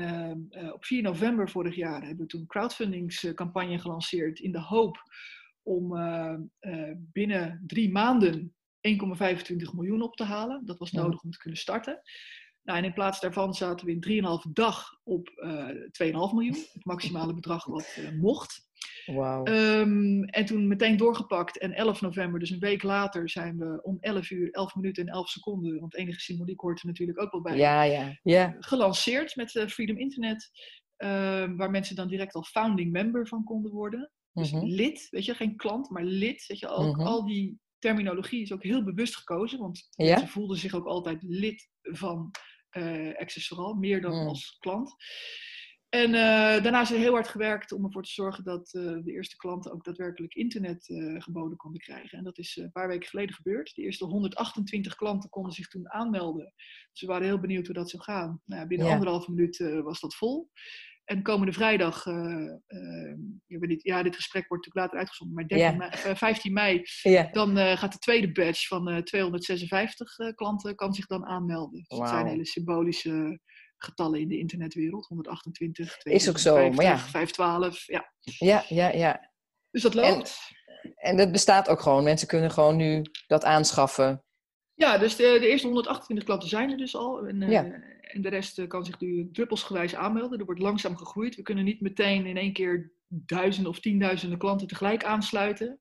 op 0.73 0.85
4 0.85 1.01
november 1.01 1.49
vorig 1.49 1.75
jaar 1.75 2.01
hebben 2.01 2.17
we 2.17 2.25
toen 2.25 2.41
een 2.41 2.47
crowdfundingscampagne 2.47 3.79
gelanceerd 3.79 4.39
in 4.39 4.51
de 4.51 4.61
hoop 4.61 4.97
om 5.67 5.97
eh, 5.97 6.33
eh, 6.59 6.95
binnen 6.97 7.63
drie 7.67 7.91
maanden 7.91 8.55
1,25 8.81 9.73
miljoen 9.73 10.01
op 10.01 10.15
te 10.15 10.23
halen. 10.23 10.65
Dat 10.65 10.77
was 10.77 10.91
nodig 10.91 11.23
om 11.23 11.31
te 11.31 11.37
kunnen 11.37 11.59
starten. 11.59 12.01
Nou, 12.63 12.79
en 12.79 12.85
in 12.85 12.93
plaats 12.93 13.19
daarvan 13.19 13.53
zaten 13.53 13.85
we 13.85 13.91
in 13.91 14.23
3,5 14.45 14.51
dag 14.53 14.99
op 15.03 15.27
eh 15.29 15.67
2,5 15.91 16.33
miljoen. 16.33 16.57
Het 16.73 16.85
maximale 16.85 17.33
bedrag 17.33 17.65
wat 17.65 17.97
eh, 17.97 18.11
mocht. 18.11 18.65
Wauw. 19.05 19.43
Ehm, 19.43 20.23
en 20.23 20.45
toen 20.45 20.67
meteen 20.67 20.97
doorgepakt. 20.97 21.57
En 21.59 21.73
11 21.73 22.01
november, 22.01 22.39
dus 22.39 22.49
een 22.49 22.59
week 22.59 22.83
later, 22.83 23.29
zijn 23.29 23.57
we 23.57 23.79
om 23.83 23.97
11 23.99 24.29
uur, 24.29 24.51
11 24.51 24.75
minuten 24.75 25.07
en 25.07 25.13
11 25.13 25.29
seconden, 25.29 25.79
want 25.79 25.95
enige 25.95 26.19
symboliek 26.19 26.59
hoort 26.59 26.79
er 26.79 26.87
natuurlijk 26.87 27.21
ook 27.21 27.31
wel 27.31 27.41
bij, 27.41 27.57
ja, 27.57 27.83
ja, 27.83 28.19
ja. 28.23 28.55
gelanceerd 28.59 29.35
met 29.35 29.51
Freedom 29.67 29.97
Internet. 29.97 30.49
ehm, 30.97 31.55
waar 31.55 31.71
mensen 31.71 31.95
dan 31.95 32.07
direct 32.07 32.33
al 32.33 32.43
founding 32.43 32.91
member 32.91 33.27
van 33.27 33.43
konden 33.43 33.71
worden. 33.71 34.11
Dus 34.37 34.51
Mhm. 34.51 34.65
lid, 34.65 35.07
weet 35.09 35.25
je, 35.25 35.33
geen 35.35 35.55
klant, 35.55 35.89
maar 35.89 36.03
lid. 36.03 36.45
Weet 36.47 36.59
je, 36.59 36.67
ook, 36.67 36.95
Mhm. 36.97 37.07
al 37.07 37.25
die 37.25 37.59
terminologie 37.79 38.41
is 38.41 38.51
ook 38.53 38.63
heel 38.63 38.83
bewust 38.83 39.15
gekozen, 39.15 39.59
want 39.59 39.87
Ja? 39.89 40.05
mensen 40.05 40.27
voelden 40.27 40.57
zich 40.57 40.73
ook 40.73 40.85
altijd 40.85 41.23
lid 41.23 41.69
van 41.81 42.31
eh 42.69 43.15
Access 43.17 43.47
Vooral, 43.47 43.73
meer 43.73 44.01
dan 44.01 44.21
Mm. 44.21 44.27
als 44.27 44.57
klant. 44.59 44.95
En 45.89 46.05
eh, 46.13 46.63
daarna 46.63 46.81
is 46.81 46.91
er 46.91 46.97
heel 46.97 47.11
hard 47.13 47.27
gewerkt 47.27 47.71
om 47.71 47.85
ervoor 47.85 48.03
te 48.03 48.11
zorgen 48.11 48.43
dat 48.43 48.73
eh, 48.73 48.83
de 48.83 49.11
eerste 49.11 49.35
klanten 49.35 49.71
ook 49.71 49.83
daadwerkelijk 49.83 50.33
internet 50.33 50.89
eh, 50.89 51.21
geboden 51.21 51.57
konden 51.57 51.81
krijgen. 51.81 52.17
En 52.17 52.23
dat 52.23 52.37
is 52.37 52.57
eh, 52.57 52.63
een 52.63 52.71
paar 52.71 52.87
weken 52.87 53.09
geleden 53.09 53.35
gebeurd. 53.35 53.75
De 53.75 53.81
eerste 53.81 54.05
128 54.05 54.95
klanten 54.95 55.29
konden 55.29 55.51
zich 55.51 55.67
toen 55.67 55.91
aanmelden. 55.91 56.53
Ze 56.91 57.05
waren 57.05 57.27
heel 57.27 57.39
benieuwd 57.39 57.65
hoe 57.65 57.75
dat 57.75 57.89
zou 57.89 58.03
gaan. 58.03 58.41
Nou, 58.45 58.67
binnen 58.67 58.87
Ja. 58.87 58.93
anderhalf 58.93 59.27
minuut 59.27 59.59
eh, 59.59 59.81
was 59.81 59.99
dat 59.99 60.15
vol. 60.15 60.49
En 61.07 61.23
komende 61.23 61.53
vrijdag, 61.53 62.05
uh, 62.05 62.13
uh, 62.67 63.77
ja, 63.77 64.03
dit 64.03 64.15
gesprek 64.15 64.47
wordt 64.47 64.65
natuurlijk 64.65 64.75
later 64.75 64.97
uitgezonden, 64.97 65.35
maar 65.35 65.47
13 65.47 65.77
mei, 65.77 66.15
15 66.15 66.53
mei, 66.53 66.83
dan 67.31 67.57
gaat 67.57 67.91
de 67.91 67.99
tweede 67.99 68.31
batch 68.31 68.67
van 68.67 69.03
256 69.03 70.15
klanten 70.35 70.75
kan 70.75 70.93
zich 70.93 71.05
dan 71.05 71.25
aanmelden. 71.25 71.85
Dus 71.87 71.97
wow. 71.97 72.07
zijn 72.07 72.27
hele 72.27 72.45
symbolische 72.45 73.39
getallen 73.77 74.19
in 74.19 74.27
de 74.27 74.37
internetwereld. 74.37 75.05
128, 75.05 75.97
250, 75.97 76.13
Is 76.13 76.29
ook 76.29 76.37
zo, 76.37 76.71
maar 76.71 76.85
ja. 76.85 76.97
512, 76.97 77.87
ja. 77.87 78.11
Ja, 78.19 78.63
ja, 78.67 78.89
ja. 78.89 79.31
Dus 79.71 79.81
dat 79.81 79.93
loopt. 79.93 80.39
En, 80.81 80.93
en 80.95 81.17
dat 81.17 81.31
bestaat 81.31 81.69
ook 81.69 81.79
gewoon. 81.79 82.03
Mensen 82.03 82.27
kunnen 82.27 82.51
gewoon 82.51 82.75
nu 82.75 83.01
dat 83.27 83.43
aanschaffen. 83.43 84.23
Ja, 84.73 84.97
dus 84.97 85.15
de, 85.15 85.37
de 85.39 85.47
eerste 85.47 85.67
128 85.67 86.25
klanten 86.25 86.49
zijn 86.49 86.71
er 86.71 86.77
dus 86.77 86.95
al. 86.95 87.27
En, 87.27 87.49
ja. 87.49 87.63
En 88.07 88.21
de 88.21 88.29
rest 88.29 88.59
eh, 88.59 88.67
kan 88.67 88.85
zich 88.85 88.99
nu 88.99 89.29
druppelsgewijs 89.31 89.95
aanmelden. 89.95 90.39
Er 90.39 90.45
wordt 90.45 90.61
langzaam 90.61 90.97
gegroeid. 90.97 91.35
We 91.35 91.41
kunnen 91.41 91.65
niet 91.65 91.81
meteen 91.81 92.25
in 92.25 92.37
één 92.37 92.53
keer 92.53 92.91
duizenden 93.07 93.71
of 93.71 93.79
tienduizenden 93.79 94.37
klanten 94.37 94.67
tegelijk 94.67 95.03
aansluiten. 95.03 95.79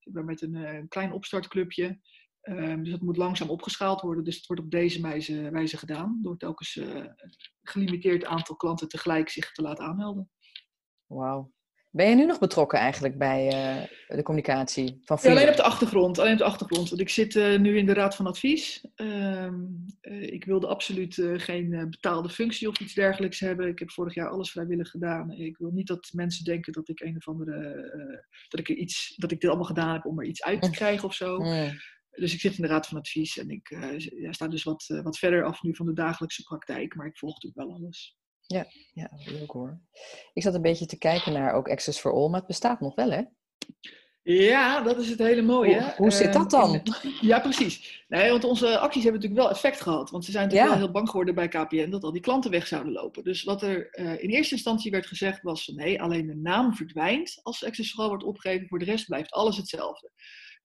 We 0.00 0.22
met 0.22 0.42
een, 0.42 0.54
een 0.54 0.82
eh, 0.82 0.88
klein 0.88 1.12
opstartclubje. 1.12 2.00
Um, 2.42 2.82
dus 2.82 2.92
dat 2.92 3.00
moet 3.00 3.16
langzaam 3.16 3.48
opgeschaald 3.48 4.00
worden. 4.00 4.24
Dus 4.24 4.36
het 4.36 4.46
wordt 4.46 4.62
op 4.62 4.70
deze 4.70 5.00
wijze, 5.00 5.50
wijze 5.50 5.76
gedaan. 5.76 6.18
Door 6.22 6.36
telkens 6.36 6.76
uh, 6.76 6.94
een 6.94 7.14
gelimiteerd 7.62 8.24
aantal 8.24 8.56
klanten 8.56 8.88
tegelijk 8.88 9.28
zich 9.28 9.52
te 9.52 9.62
laten 9.62 9.84
aanmelden. 9.84 10.30
Wauw. 11.06 11.52
Ben 11.90 12.08
je 12.08 12.14
nu 12.14 12.24
nog 12.24 12.38
betrokken 12.38 12.78
eigenlijk 12.78 13.18
bij 13.18 13.46
uh, 13.46 14.16
de 14.16 14.22
communicatie 14.22 15.00
van 15.04 15.18
ja, 15.22 15.30
alleen 15.30 15.48
op 15.48 15.56
de 15.56 15.62
achtergrond. 15.62 16.18
Alleen 16.18 16.32
op 16.32 16.38
de 16.38 16.44
achtergrond. 16.44 16.88
Want 16.88 17.00
ik 17.00 17.08
zit 17.08 17.34
uh, 17.34 17.58
nu 17.58 17.76
in 17.76 17.86
de 17.86 17.92
raad 17.92 18.16
van 18.16 18.26
advies. 18.26 18.84
Uh, 18.96 19.52
ik 20.20 20.44
wilde 20.44 20.66
absoluut 20.66 21.14
geen 21.36 21.86
betaalde 21.90 22.28
functie 22.28 22.68
of 22.68 22.80
iets 22.80 22.94
dergelijks 22.94 23.40
hebben. 23.40 23.68
Ik 23.68 23.78
heb 23.78 23.90
vorig 23.90 24.14
jaar 24.14 24.28
alles 24.28 24.50
vrijwillig 24.50 24.90
gedaan. 24.90 25.30
Ik 25.30 25.56
wil 25.56 25.70
niet 25.70 25.86
dat 25.86 26.10
mensen 26.12 26.44
denken 26.44 26.72
dat 26.72 26.88
ik 26.88 27.00
een 27.00 27.16
of 27.16 27.28
andere 27.28 27.56
dat 28.48 28.60
ik 28.60 28.68
er 28.68 28.76
iets 28.76 29.14
dat 29.16 29.32
ik 29.32 29.40
dit 29.40 29.50
allemaal 29.50 29.68
gedaan 29.68 29.92
heb 29.92 30.04
om 30.04 30.20
er 30.20 30.26
iets 30.26 30.42
uit 30.42 30.62
te 30.62 30.70
krijgen 30.70 31.08
of 31.08 31.14
zo. 31.14 31.38
Dus 32.10 32.34
ik 32.34 32.40
zit 32.40 32.56
in 32.56 32.62
de 32.62 32.68
raad 32.68 32.86
van 32.86 32.98
advies 32.98 33.38
en 33.38 33.50
ik 33.50 33.68
ja, 34.20 34.32
sta 34.32 34.48
dus 34.48 34.62
wat, 34.62 34.84
wat 35.02 35.18
verder 35.18 35.44
af 35.44 35.62
nu 35.62 35.76
van 35.76 35.86
de 35.86 35.92
dagelijkse 35.92 36.42
praktijk, 36.42 36.94
maar 36.94 37.06
ik 37.06 37.18
volg 37.18 37.32
natuurlijk 37.32 37.68
wel 37.68 37.76
alles. 37.76 38.16
Ja, 38.48 38.66
ja, 38.92 39.10
leuk 39.24 39.50
hoor. 39.50 39.80
Ik 40.32 40.42
zat 40.42 40.54
een 40.54 40.62
beetje 40.62 40.86
te 40.86 40.98
kijken 40.98 41.32
naar 41.32 41.52
ook 41.54 41.68
Access 41.68 42.00
for 42.00 42.12
All, 42.12 42.28
maar 42.28 42.38
het 42.38 42.48
bestaat 42.48 42.80
nog 42.80 42.94
wel, 42.94 43.10
hè? 43.10 43.22
Ja, 44.22 44.80
dat 44.80 44.98
is 44.98 45.08
het 45.08 45.18
hele 45.18 45.42
mooie. 45.42 45.82
Hoe, 45.82 45.92
hoe 45.96 46.10
zit 46.10 46.32
dat 46.32 46.50
dan? 46.50 46.82
ja, 47.20 47.40
precies. 47.40 48.04
Nee, 48.08 48.30
want 48.30 48.44
onze 48.44 48.78
acties 48.78 49.02
hebben 49.02 49.20
natuurlijk 49.20 49.48
wel 49.48 49.56
effect 49.56 49.80
gehad. 49.80 50.10
Want 50.10 50.24
ze 50.24 50.30
zijn 50.30 50.44
natuurlijk 50.44 50.70
wel 50.70 50.80
heel 50.82 50.92
bang 50.92 51.08
geworden 51.08 51.34
bij 51.34 51.48
KPN 51.48 51.90
dat 51.90 52.04
al 52.04 52.12
die 52.12 52.20
klanten 52.20 52.50
weg 52.50 52.66
zouden 52.66 52.92
lopen. 52.92 53.24
Dus 53.24 53.44
wat 53.44 53.62
er 53.62 53.98
uh, 53.98 54.22
in 54.22 54.30
eerste 54.30 54.54
instantie 54.54 54.90
werd 54.90 55.06
gezegd 55.06 55.42
was: 55.42 55.66
nee, 55.66 56.02
alleen 56.02 56.26
de 56.26 56.36
naam 56.36 56.74
verdwijnt 56.74 57.40
als 57.42 57.64
Access 57.64 57.92
for 57.92 58.02
All 58.02 58.08
wordt 58.08 58.24
opgegeven. 58.24 58.68
Voor 58.68 58.78
de 58.78 58.84
rest 58.84 59.06
blijft 59.06 59.30
alles 59.30 59.56
hetzelfde. 59.56 60.10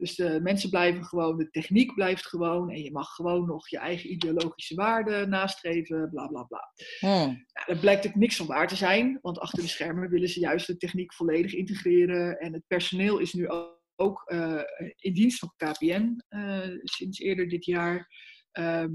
Dus 0.03 0.15
de 0.15 0.39
mensen 0.41 0.69
blijven 0.69 1.05
gewoon, 1.05 1.37
de 1.37 1.49
techniek 1.49 1.93
blijft 1.93 2.27
gewoon 2.27 2.69
en 2.69 2.81
je 2.81 2.91
mag 2.91 3.09
gewoon 3.09 3.45
nog 3.45 3.69
je 3.69 3.77
eigen 3.77 4.11
ideologische 4.11 4.75
waarden 4.75 5.29
nastreven, 5.29 6.09
bla 6.09 6.27
bla 6.27 6.43
bla. 6.43 6.73
Hmm. 6.99 7.45
Ja, 7.53 7.65
dat 7.65 7.79
blijkt 7.79 8.07
ook 8.07 8.15
niks 8.15 8.35
van 8.35 8.45
waar 8.45 8.67
te 8.67 8.75
zijn, 8.75 9.19
want 9.21 9.39
achter 9.39 9.61
de 9.61 9.69
schermen 9.69 10.09
willen 10.09 10.29
ze 10.29 10.39
juist 10.39 10.67
de 10.67 10.77
techniek 10.77 11.13
volledig 11.13 11.53
integreren 11.53 12.39
en 12.39 12.53
het 12.53 12.67
personeel 12.67 13.17
is 13.17 13.33
nu 13.33 13.49
ook, 13.95 14.31
uh, 14.31 14.61
in 14.95 15.13
dienst 15.13 15.39
van 15.39 15.53
KPN 15.57 16.23
uh, 16.29 16.63
eh, 16.63 16.79
sinds 16.83 17.19
eerder 17.19 17.49
dit 17.49 17.65
jaar. 17.65 18.07
Uh, 18.59 18.85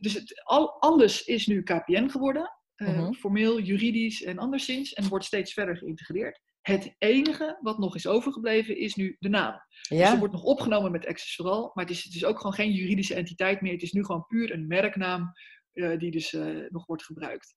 dus 0.00 0.14
het, 0.14 0.42
al, 0.44 0.80
alles 0.80 1.24
is 1.24 1.46
nu 1.46 1.62
KPN 1.62 2.08
geworden, 2.08 2.50
uh, 2.76 3.10
formeel, 3.10 3.60
juridisch 3.60 4.22
en 4.22 4.38
anderszins, 4.38 4.92
en 4.92 5.08
wordt 5.08 5.24
steeds 5.24 5.52
verder 5.52 5.76
geïntegreerd. 5.76 6.40
Het 6.62 6.94
enige 6.98 7.58
wat 7.60 7.78
nog 7.78 7.94
is 7.94 8.06
overgebleven 8.06 8.76
is 8.76 8.94
nu 8.94 9.16
de 9.18 9.28
naam. 9.28 9.60
Ja. 9.88 9.98
Dus 9.98 10.12
er 10.12 10.18
wordt 10.18 10.34
nog 10.34 10.42
opgenomen 10.42 10.92
met 10.92 11.06
Access 11.06 11.36
Vooral, 11.36 11.70
maar 11.74 11.84
het 11.84 11.94
is, 11.94 12.04
het 12.04 12.14
is 12.14 12.24
ook 12.24 12.36
gewoon 12.36 12.52
geen 12.52 12.72
juridische 12.72 13.14
entiteit 13.14 13.60
meer. 13.60 13.72
Het 13.72 13.82
is 13.82 13.92
nu 13.92 14.04
gewoon 14.04 14.26
puur 14.26 14.52
een 14.52 14.66
merknaam 14.66 15.32
uh, 15.72 15.98
die 15.98 16.10
dus 16.10 16.32
uh, 16.32 16.68
nog 16.68 16.86
wordt 16.86 17.04
gebruikt. 17.04 17.54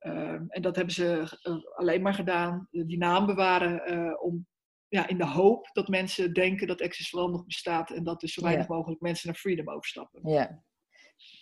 Uh, 0.00 0.32
en 0.48 0.62
dat 0.62 0.76
hebben 0.76 0.94
ze 0.94 1.38
eh, 1.42 1.56
alleen 1.76 2.02
maar 2.02 2.14
gedaan, 2.14 2.68
die 2.70 2.98
naam 2.98 3.26
bewaren, 3.26 4.20
om, 4.22 4.46
ja, 4.88 5.08
in 5.08 5.18
de 5.18 5.26
hoop 5.26 5.68
dat 5.72 5.88
mensen 5.88 6.32
denken 6.32 6.66
dat 6.66 6.82
Access 6.82 7.10
Vooral 7.10 7.30
nog 7.30 7.44
bestaat 7.44 7.90
en 7.90 8.04
dat 8.04 8.20
dus 8.20 8.32
zo 8.32 8.42
weinig 8.42 8.68
ja. 8.68 8.74
mogelijk 8.74 9.00
mensen 9.00 9.28
naar 9.28 9.38
Freedom 9.38 9.70
overstappen. 9.70 10.30
Ja. 10.30 10.62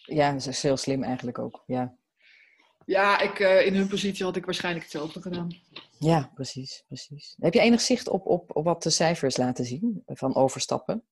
ja, 0.04 0.32
dat 0.32 0.46
is 0.46 0.62
heel 0.62 0.76
slim 0.76 1.02
eigenlijk 1.02 1.38
ook. 1.38 1.62
Ja. 1.66 1.98
Ja, 2.88 3.20
ik, 3.20 3.38
in 3.66 3.74
hun 3.74 3.88
positie 3.88 4.24
had 4.24 4.36
ik 4.36 4.44
waarschijnlijk 4.44 4.84
hetzelfde 4.84 5.20
gedaan. 5.20 5.48
Ja, 5.98 6.30
precies, 6.34 6.84
precies. 6.86 7.34
Heb 7.38 7.54
je 7.54 7.60
enig 7.60 7.80
zicht 7.80 8.08
op, 8.08 8.26
op, 8.26 8.56
op 8.56 8.64
wat 8.64 8.82
de 8.82 8.90
cijfers 8.90 9.36
laten 9.36 9.64
zien 9.64 10.02
van 10.06 10.34
overstappen? 10.34 11.04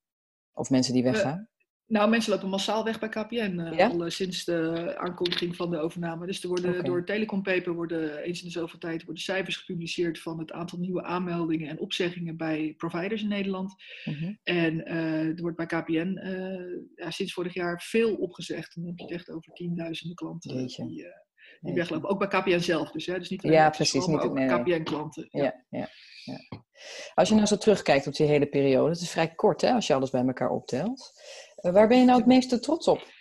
Of 0.52 0.70
mensen 0.70 0.92
die 0.92 1.02
weggaan? 1.02 1.38
Uh, 1.38 1.44
nou, 1.86 2.10
mensen 2.10 2.32
lopen 2.32 2.48
massaal 2.48 2.84
weg 2.84 2.98
bij 2.98 3.08
KPN, 3.08 3.58
uh, 3.58 3.76
ja? 3.76 3.88
al 3.88 4.10
sinds 4.10 4.44
de 4.44 4.94
aankondiging 4.96 5.56
van 5.56 5.70
de 5.70 5.78
overname. 5.78 6.26
Dus 6.26 6.42
er 6.42 6.48
worden 6.48 6.70
okay. 6.70 6.82
door 6.82 7.04
Telecom 7.04 7.42
Paper 7.42 7.74
worden 7.74 8.18
eens 8.18 8.38
in 8.38 8.46
de 8.46 8.52
zoveel 8.52 8.78
tijd 8.78 9.04
worden 9.04 9.22
cijfers 9.22 9.56
gepubliceerd 9.56 10.18
van 10.18 10.38
het 10.38 10.52
aantal 10.52 10.78
nieuwe 10.78 11.02
aanmeldingen 11.02 11.68
en 11.68 11.78
opzeggingen 11.78 12.36
bij 12.36 12.74
providers 12.76 13.22
in 13.22 13.28
Nederland. 13.28 13.74
-huh. 14.04 14.36
En 14.42 14.86
er 14.86 15.42
wordt 15.42 15.56
bij 15.56 15.66
KPN 15.66 16.20
ja, 16.94 17.10
sinds 17.10 17.32
vorig 17.32 17.54
jaar 17.54 17.82
veel 17.82 18.14
opgezegd. 18.14 18.74
Dan 18.74 18.84
heb 18.84 18.98
je 18.98 19.04
het 19.04 19.12
echt 19.12 19.30
over 19.30 19.52
tienduizenden 19.52 20.16
klanten 20.16 20.54
Jeetje. 20.54 20.86
die 20.86 21.06
die 21.60 21.74
weglopen. 21.74 22.08
Ook 22.08 22.18
bij 22.18 22.28
KPN 22.28 22.58
zelf 22.58 22.90
dus. 22.90 23.06
Hè? 23.06 23.18
dus 23.18 23.30
niet 23.30 23.42
ja, 23.42 23.70
precies. 23.70 24.06
Niet 24.06 24.32
nee, 24.32 24.48
KPN-klanten. 24.48 25.28
Ja. 25.30 25.64
Ja, 25.70 25.88
ja, 26.24 26.38
Als 27.14 27.28
je 27.28 27.34
nou 27.34 27.46
zo 27.46 27.56
terugkijkt 27.56 28.06
op 28.06 28.14
die 28.14 28.26
hele 28.26 28.46
periode, 28.46 28.90
het 28.90 29.00
is 29.00 29.10
vrij 29.10 29.34
kort 29.34 29.60
hè, 29.60 29.72
als 29.72 29.86
je 29.86 29.94
alles 29.94 30.10
bij 30.10 30.26
elkaar 30.26 30.50
optelt. 30.50 31.12
Uh, 31.62 31.72
waar 31.72 31.88
ben 31.88 31.98
je 31.98 32.04
nou 32.04 32.18
het 32.18 32.26
meeste 32.26 32.58
trots 32.58 32.88
op? 32.88 33.14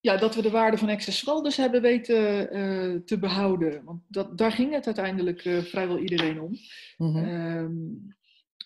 Ja, 0.00 0.16
dat 0.16 0.34
we 0.34 0.42
de 0.42 0.50
waarde 0.50 0.78
van 0.78 0.88
Access 0.88 1.24
dus 1.42 1.56
hebben 1.56 1.82
weten 1.82 2.56
uh, 2.56 3.00
te 3.04 3.18
behouden. 3.18 3.84
Want 3.84 4.02
dat, 4.08 4.38
daar 4.38 4.52
ging 4.52 4.72
het 4.72 4.86
uiteindelijk 4.86 5.44
uh, 5.44 5.62
vrijwel 5.62 5.98
iedereen 5.98 6.40
om. 6.40 6.52
Mm 6.96 7.12
-hmm. 7.12 7.28
um, 7.28 8.17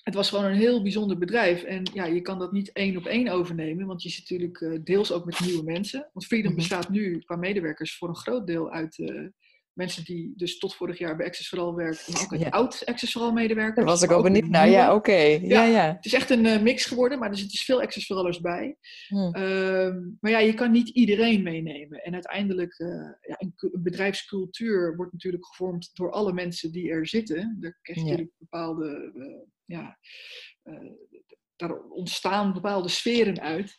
het 0.03 0.15
was 0.15 0.29
gewoon 0.29 0.45
een 0.45 0.57
heel 0.57 0.83
bijzonder 0.83 1.19
bedrijf. 1.19 1.62
En 1.62 1.83
ja, 1.95 2.05
je 2.05 2.21
kan 2.21 2.38
dat 2.38 2.53
niet 2.53 2.73
één 2.73 2.97
op 2.97 3.07
één 3.07 3.29
overnemen, 3.29 3.87
want 3.87 4.03
je 4.03 4.09
zit 4.09 4.21
natuurlijk 4.21 4.61
uh, 4.61 4.79
deels 4.85 5.12
ook 5.12 5.25
met 5.25 5.41
nieuwe 5.41 5.62
mensen. 5.62 6.09
Want 6.12 6.27
Freedom 6.27 6.47
-hmm. 6.47 6.57
bestaat 6.57 6.88
nu 6.88 7.19
qua 7.19 7.37
medewerkers 7.37 7.97
voor 7.97 8.09
een 8.09 8.17
groot 8.17 8.47
deel 8.47 8.71
uit 8.71 8.99
uh, 8.99 9.29
mensen 9.73 10.05
die 10.05 10.33
dus 10.37 10.59
tot 10.59 10.75
vorig 10.75 10.99
jaar 10.99 11.17
bij 11.17 11.27
Access 11.27 11.49
Vooral 11.49 11.75
werken. 11.75 12.15
En 12.15 12.21
ook 12.21 12.41
ja. 12.41 12.49
oud 12.49 12.83
Access 12.85 13.13
Vooral 13.13 13.33
medewerkers. 13.33 13.77
Daar 13.77 13.85
was 13.85 14.03
ik 14.03 14.11
ook 14.11 14.23
benieuwd 14.23 14.49
naar. 14.49 14.69
Ja, 14.69 14.87
oké. 14.87 15.11
Okay. 15.11 15.41
Ja, 15.41 15.65
ja, 15.65 15.71
ja, 15.71 15.95
Het 15.95 16.05
is 16.05 16.13
echt 16.13 16.31
een 16.31 16.45
uh, 16.45 16.61
mix 16.61 16.85
geworden, 16.85 17.19
maar 17.19 17.29
er 17.29 17.37
zitten 17.37 17.57
dus 17.57 17.65
veel 17.65 17.83
Access 17.83 18.07
Voorallers 18.07 18.41
bij. 18.41 18.77
Hmm. 19.09 19.37
Um, 19.37 20.17
maar 20.21 20.31
ja, 20.31 20.39
je 20.39 20.55
kan 20.55 20.71
niet 20.71 20.89
iedereen 20.89 21.43
meenemen. 21.43 21.99
En 22.03 22.13
uiteindelijk, 22.13 22.75
ja, 23.21 23.37
een, 23.39 23.53
een, 23.57 23.83
bedrijfscultuur 23.83 24.97
wordt 24.97 25.13
natuurlijk 25.13 25.47
gevormd 25.47 25.91
door 25.93 26.11
alle 26.11 26.33
mensen 26.33 26.73
die 26.73 26.91
er 26.91 27.07
zitten. 27.07 27.57
Daar 27.61 27.79
krijg 27.83 27.99
je 27.99 28.05
natuurlijk 28.05 28.39
bepaalde 28.39 29.13
ja, 29.65 29.99
uh, 30.65 30.93
daar 31.57 31.81
ontstaan 31.81 32.53
bepaalde 32.53 32.89
sferen 32.89 33.41
uit. 33.41 33.77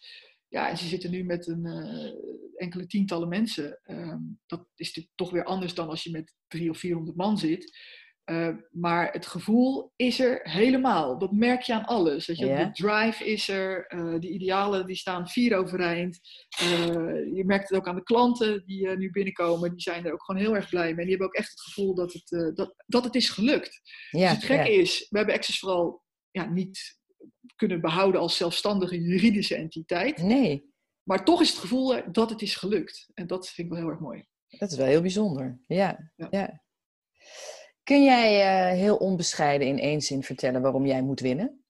Ja, 0.53 0.69
en 0.69 0.77
ze 0.77 0.87
zitten 0.87 1.11
nu 1.11 1.23
met 1.23 1.47
een 1.47 1.65
uh, 1.65 2.13
enkele 2.55 2.87
tientallen 2.87 3.27
mensen. 3.27 3.79
Uh, 3.85 4.15
dat 4.45 4.67
is 4.75 4.87
natuurlijk 4.87 5.15
toch 5.15 5.31
weer 5.31 5.43
anders 5.43 5.73
dan 5.73 5.89
als 5.89 6.03
je 6.03 6.11
met 6.11 6.35
drie 6.47 6.69
of 6.69 6.77
vierhonderd 6.77 7.17
man 7.17 7.37
zit. 7.37 7.77
Uh, 8.25 8.55
maar 8.71 9.11
het 9.11 9.25
gevoel 9.25 9.91
is 9.95 10.19
er 10.19 10.39
helemaal. 10.43 11.17
Dat 11.19 11.31
merk 11.31 11.61
je 11.61 11.73
aan 11.73 11.85
alles. 11.85 12.25
Dat 12.25 12.37
je. 12.37 12.45
De 12.45 12.71
drive 12.71 13.25
is 13.25 13.47
er. 13.47 13.93
Uh, 13.93 14.19
de 14.19 14.29
idealen 14.29 14.85
die 14.85 14.95
staan 14.95 15.27
vier 15.27 15.57
overeind. 15.57 16.19
Uh, 16.61 17.35
je 17.35 17.43
merkt 17.45 17.69
het 17.69 17.77
ook 17.77 17.87
aan 17.87 17.95
de 17.95 18.03
klanten 18.03 18.65
die 18.65 18.87
nu 18.87 19.11
binnenkomen. 19.11 19.71
Die 19.71 19.81
zijn 19.81 20.05
er 20.05 20.13
ook 20.13 20.23
gewoon 20.23 20.41
heel 20.41 20.55
erg 20.55 20.69
blij 20.69 20.89
mee. 20.89 20.95
En 20.95 21.01
die 21.01 21.09
hebben 21.09 21.27
ook 21.27 21.35
echt 21.35 21.49
het 21.49 21.61
gevoel 21.61 21.95
dat 21.95 22.13
het, 22.13 22.55
dat, 22.55 22.75
dat 22.85 23.03
het 23.03 23.15
is 23.15 23.29
gelukt. 23.29 23.81
Ja, 24.09 24.19
dus 24.19 24.35
het 24.35 24.45
gekke 24.45 24.73
is, 24.73 25.07
we 25.09 25.17
hebben 25.17 25.35
Access 25.35 25.59
vooral 25.59 26.03
ja, 26.31 26.49
niet 26.49 27.01
kunnen 27.55 27.81
behouden 27.81 28.21
als 28.21 28.37
zelfstandige 28.37 29.01
juridische 29.01 29.55
entiteit. 29.55 30.17
Nee. 30.17 30.71
Maar 31.03 31.25
toch 31.25 31.41
is 31.41 31.49
het 31.49 31.59
gevoel 31.59 32.11
dat 32.11 32.29
het 32.29 32.41
is 32.41 32.55
gelukt. 32.55 33.09
En 33.13 33.27
dat 33.27 33.49
vind 33.49 33.67
ik 33.67 33.73
wel 33.73 33.81
heel 33.81 33.91
erg 33.91 33.99
mooi. 33.99 34.25
Dat 34.47 34.71
is 34.71 34.77
wel 34.77 34.87
heel 34.87 35.01
bijzonder. 35.01 35.59
ja. 35.67 36.11
ja. 36.29 36.61
Kun 37.83 38.03
jij 38.03 38.39
uh, 38.71 38.79
heel 38.79 38.95
onbescheiden 38.95 39.67
in 39.67 39.79
één 39.79 40.01
zin 40.01 40.23
vertellen 40.23 40.61
waarom 40.61 40.85
jij 40.85 41.01
moet 41.01 41.19
winnen? 41.19 41.63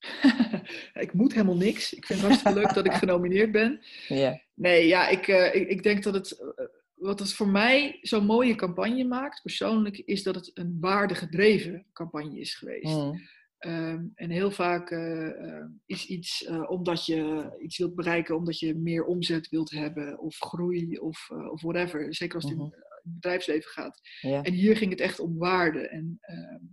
ik 0.92 1.12
moet 1.12 1.32
helemaal 1.32 1.56
niks. 1.56 1.92
Ik 1.92 2.06
vind 2.06 2.20
het 2.20 2.28
hartstikke 2.28 2.58
leuk 2.58 2.74
dat 2.74 2.86
ik 2.86 2.92
genomineerd 3.04 3.52
ben. 3.52 3.80
Yeah. 4.08 4.38
Nee, 4.54 4.86
ja, 4.86 5.08
ik, 5.08 5.26
uh, 5.26 5.54
ik, 5.54 5.68
ik, 5.68 5.82
denk 5.82 6.02
dat 6.02 6.14
het. 6.14 6.40
Uh, 6.40 6.66
wat 6.94 7.18
het 7.18 7.32
voor 7.32 7.48
mij 7.48 7.98
zo'n 8.00 8.24
mooie 8.24 8.54
campagne 8.54 9.04
maakt, 9.04 9.42
persoonlijk, 9.42 9.98
is 9.98 10.22
dat 10.22 10.34
het 10.34 10.50
een 10.54 10.76
waardegedreven 10.80 11.86
campagne 11.92 12.38
is 12.38 12.54
geweest. 12.54 12.96
Mm. 12.96 13.20
Um, 13.66 14.12
en 14.14 14.30
heel 14.30 14.50
vaak 14.50 14.90
uh, 14.90 15.64
is 15.86 16.06
iets 16.06 16.42
uh, 16.42 16.70
omdat 16.70 17.06
je 17.06 17.50
iets 17.62 17.78
wilt 17.78 17.94
bereiken, 17.94 18.36
omdat 18.36 18.58
je 18.58 18.74
meer 18.74 19.04
omzet 19.04 19.48
wilt 19.48 19.70
hebben, 19.70 20.18
of 20.18 20.36
groei, 20.38 20.98
of, 20.98 21.30
of 21.30 21.62
whatever. 21.62 22.14
Zeker 22.14 22.34
als 22.34 22.44
het 22.44 22.58
in, 22.58 22.64
het 22.64 23.14
bedrijfsleven 23.14 23.70
gaat. 23.70 24.00
Ja. 24.20 24.42
En 24.42 24.52
hier 24.52 24.76
ging 24.76 24.90
het 24.90 25.00
echt 25.00 25.20
om 25.20 25.38
waarde. 25.38 25.88
En 25.88 26.18
ehm, 26.20 26.64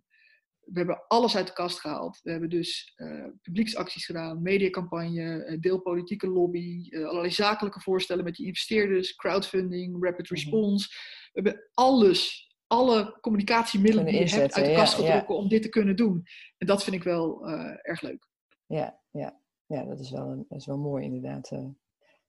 we 0.68 0.78
hebben 0.78 1.04
alles 1.08 1.36
uit 1.36 1.48
de 1.48 1.54
kast 1.54 1.80
gehaald. 1.80 2.20
We 2.24 2.32
hebben 2.32 2.50
dus 2.50 2.94
eh, 2.96 3.26
publieksacties 3.42 4.06
gedaan, 4.06 4.42
mediacampagne, 4.42 5.44
eh, 5.44 5.60
deelpolitieke 5.60 6.28
lobby, 6.28 6.88
eh, 6.90 7.06
allerlei 7.06 7.32
zakelijke 7.32 7.80
voorstellen 7.80 8.24
met 8.24 8.36
die 8.36 8.46
investeerders, 8.46 9.16
crowdfunding, 9.16 10.04
rapid 10.04 10.28
response. 10.28 10.88
We 11.32 11.42
hebben 11.42 11.70
alles, 11.74 12.47
alle 12.68 13.18
communicatiemiddelen 13.22 14.06
die 14.06 14.20
je 14.20 14.36
hebt 14.36 14.54
uit 14.54 14.66
de 14.66 14.74
kast 14.74 14.94
getrokken 14.94 15.36
om 15.36 15.48
dit 15.48 15.62
te 15.62 15.70
kunnen 15.70 15.96
doen. 15.96 16.24
En 16.58 16.68
dat 16.68 16.84
vind 16.84 16.96
ik 16.96 17.04
wel 17.04 17.48
eh, 17.48 17.76
erg 17.82 18.02
leuk. 18.02 18.28
Ja, 18.66 19.00
ja. 19.12 19.40
ja 19.66 19.84
dat, 19.84 20.00
is 20.00 20.12
wel, 20.12 20.28
een- 20.30 20.46
dat 20.48 20.60
is 20.60 20.66
wel 20.66 20.78
mooi 20.78 21.04
inderdaad. 21.04 21.52
eh, 21.52 21.66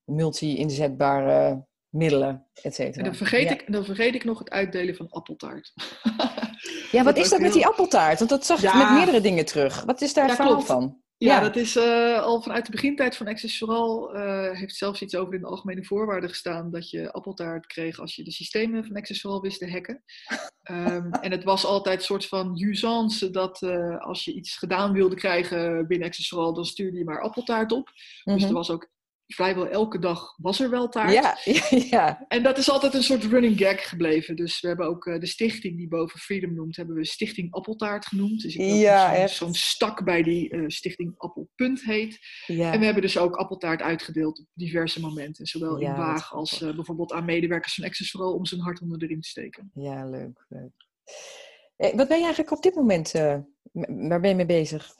Multi-inzetbare 0.04 1.66
middelen, 1.88 2.46
et 2.62 2.74
cetera. 2.74 2.98
En 2.98 3.04
dan 3.04 3.14
vergeet, 3.14 3.48
ja. 3.48 3.50
ik, 3.52 3.72
dan 3.72 3.84
vergeet 3.84 4.14
ik 4.14 4.24
nog 4.24 4.38
het 4.38 4.50
uitdelen 4.50 4.94
van 4.96 5.08
appeltaart. 5.10 5.72
Ja, 6.90 7.04
wat 7.04 7.14
dat 7.14 7.24
is 7.24 7.30
dat 7.30 7.40
met 7.40 7.52
die 7.52 7.66
appeltaart? 7.66 8.18
Want 8.18 8.30
dat 8.30 8.46
zag 8.46 8.56
ik 8.58 8.62
Ja. 8.72 8.76
met 8.78 8.96
meerdere 8.96 9.20
dingen 9.20 9.44
terug. 9.44 9.84
Wat 9.84 10.00
is 10.00 10.14
daar 10.14 10.26
Ja, 10.28 10.60
van? 10.60 11.02
Ja, 11.18 11.34
Ja. 11.34 11.40
dat 11.40 11.56
is 11.56 11.76
eh, 11.76 12.20
al 12.22 12.42
vanuit 12.42 12.64
de 12.66 12.70
begintijd 12.70 13.16
van 13.16 13.26
Access 13.28 13.58
Vooral. 13.58 14.14
eh, 14.14 14.50
heeft 14.58 14.74
zelfs 14.76 15.02
iets 15.02 15.14
over 15.16 15.34
in 15.34 15.40
de 15.40 15.46
algemene 15.46 15.84
voorwaarden 15.84 16.28
gestaan 16.28 16.70
dat 16.70 16.90
je 16.90 17.12
appeltaart 17.12 17.66
kreeg 17.66 18.00
als 18.00 18.14
je 18.16 18.24
de 18.24 18.30
systemen 18.32 18.84
van 18.84 18.96
Access 18.96 19.20
Vooral 19.20 19.40
wist 19.40 19.58
te 19.58 19.70
hacken. 19.70 20.02
Ehm, 20.62 21.10
en 21.12 21.30
het 21.30 21.44
was 21.44 21.64
altijd 21.64 21.98
een 21.98 22.04
soort 22.04 22.26
van 22.26 22.60
usance 22.62 23.30
dat 23.30 23.62
eh, 23.62 23.98
als 24.00 24.24
je 24.24 24.32
iets 24.34 24.56
gedaan 24.56 24.92
wilde 24.92 25.14
krijgen 25.16 25.86
binnen 25.86 26.06
Access 26.08 26.28
Vooral, 26.28 26.54
dan 26.54 26.64
stuurde 26.64 26.98
je 26.98 27.04
maar 27.04 27.22
appeltaart 27.22 27.72
op. 27.72 27.90
Dus 28.24 28.34
Mhm. 28.42 28.44
er 28.48 28.52
was 28.52 28.70
ook 28.70 28.90
vrijwel 29.34 29.68
elke 29.68 29.98
dag 29.98 30.34
was 30.36 30.60
er 30.60 30.70
wel 30.70 30.88
taart. 30.88 31.12
ja, 31.20 31.36
ja. 31.90 32.24
En 32.28 32.42
dat 32.42 32.58
is 32.58 32.70
altijd 32.70 32.94
een 32.94 33.02
soort 33.02 33.24
running 33.24 33.58
gag 33.58 33.88
gebleven. 33.88 34.36
Dus 34.36 34.60
we 34.60 34.68
hebben 34.68 34.86
ook 34.86 35.06
eh, 35.06 35.20
de 35.20 35.26
stichting 35.26 35.76
die 35.76 35.88
boven 35.88 36.18
Freedom 36.20 36.54
noemt, 36.54 36.76
hebben 36.76 36.94
we 36.96 37.04
Stichting 37.06 37.52
Appeltaart 37.52 38.06
genoemd. 38.06 38.42
Dus 38.42 38.54
ik 38.56 38.60
Ja, 38.80 39.26
zo'n- 39.26 39.54
stak 39.54 40.04
bij 40.04 40.22
die 40.22 40.50
eh, 40.50 40.64
Stichting 40.66 41.14
Appelpunt 41.16 41.82
heet. 41.82 42.18
ja. 42.46 42.72
En 42.72 42.78
we 42.78 42.84
hebben 42.84 43.02
dus 43.02 43.18
ook 43.18 43.36
appeltaart 43.36 43.80
uitgedeeld 43.82 44.38
op 44.38 44.46
diverse 44.54 45.00
momenten. 45.00 45.46
Zowel 45.46 45.80
Ja, 45.80 45.90
in 45.90 45.96
Waag 45.96 46.34
als 46.34 46.62
eh, 46.62 46.74
bijvoorbeeld 46.74 47.12
aan 47.12 47.24
medewerkers 47.24 47.74
van 47.74 47.84
Access 47.84 48.10
vooral 48.10 48.34
om 48.34 48.46
zijn 48.46 48.60
hart 48.60 48.80
onder 48.80 48.98
de 48.98 49.06
riem 49.06 49.20
te 49.20 49.28
steken. 49.28 49.70
Ja, 49.74 50.04
leuk, 50.10 50.44
leuk. 50.48 50.72
Eh, 51.76 51.94
wat 51.94 52.08
ben 52.08 52.16
je 52.16 52.22
eigenlijk 52.24 52.50
op 52.52 52.62
dit 52.62 52.74
moment, 52.74 53.12
waar 54.08 54.20
ben 54.20 54.28
je 54.28 54.34
mee 54.34 54.46
bezig? 54.46 54.94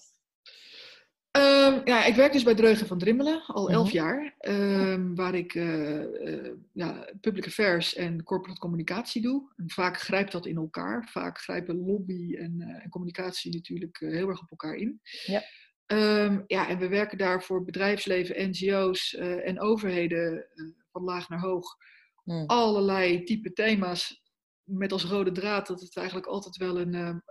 Ehm, 1.39 1.81
ja, 1.85 2.05
ik 2.05 2.15
werk 2.15 2.33
dus 2.33 2.43
bij 2.43 2.55
Dreugen 2.55 2.87
van 2.87 2.99
Drimmelen 2.99 3.43
al 3.47 3.71
elf 3.71 3.87
Mhm. 3.87 3.97
jaar. 3.97 4.35
ehm, 4.39 5.15
waar 5.15 5.35
ik 5.35 5.55
eh, 5.55 6.51
ja, 6.73 7.09
public 7.21 7.47
affairs 7.47 7.95
en 7.95 8.23
corporate 8.23 8.61
communicatie 8.61 9.23
doe. 9.23 9.53
En 9.57 9.71
vaak 9.71 10.01
grijpt 10.01 10.33
dat 10.33 10.47
in 10.47 10.57
elkaar. 10.57 11.09
Vaak 11.11 11.39
grijpen 11.41 11.77
lobby 11.77 12.35
en, 12.37 12.61
eh, 12.61 12.85
en 12.85 12.91
communicatie 12.91 13.53
natuurlijk 13.55 13.97
heel 13.99 14.29
erg 14.29 14.41
op 14.43 14.51
elkaar 14.51 14.75
in. 14.75 15.01
Ja. 15.27 15.43
Ehm, 15.87 16.41
ja, 16.47 16.69
en 16.69 16.79
we 16.79 16.89
werken 16.89 17.19
daar 17.19 17.43
voor 17.43 17.65
bedrijfsleven, 17.65 18.49
NGO's 18.51 19.15
en 19.15 19.61
overheden 19.61 20.47
van 20.93 21.03
laag 21.03 21.29
naar 21.29 21.41
hoog. 21.41 21.77
Hm. 22.25 22.45
Allerlei 22.47 23.23
type 23.25 23.53
thema's 23.53 24.23
met 24.63 24.93
als 24.93 25.05
rode 25.05 25.33
draad 25.33 25.67
dat 25.67 25.81
het 25.81 25.97
eigenlijk 25.97 26.27
altijd 26.27 26.57
wel 26.57 26.81
een, 26.81 27.23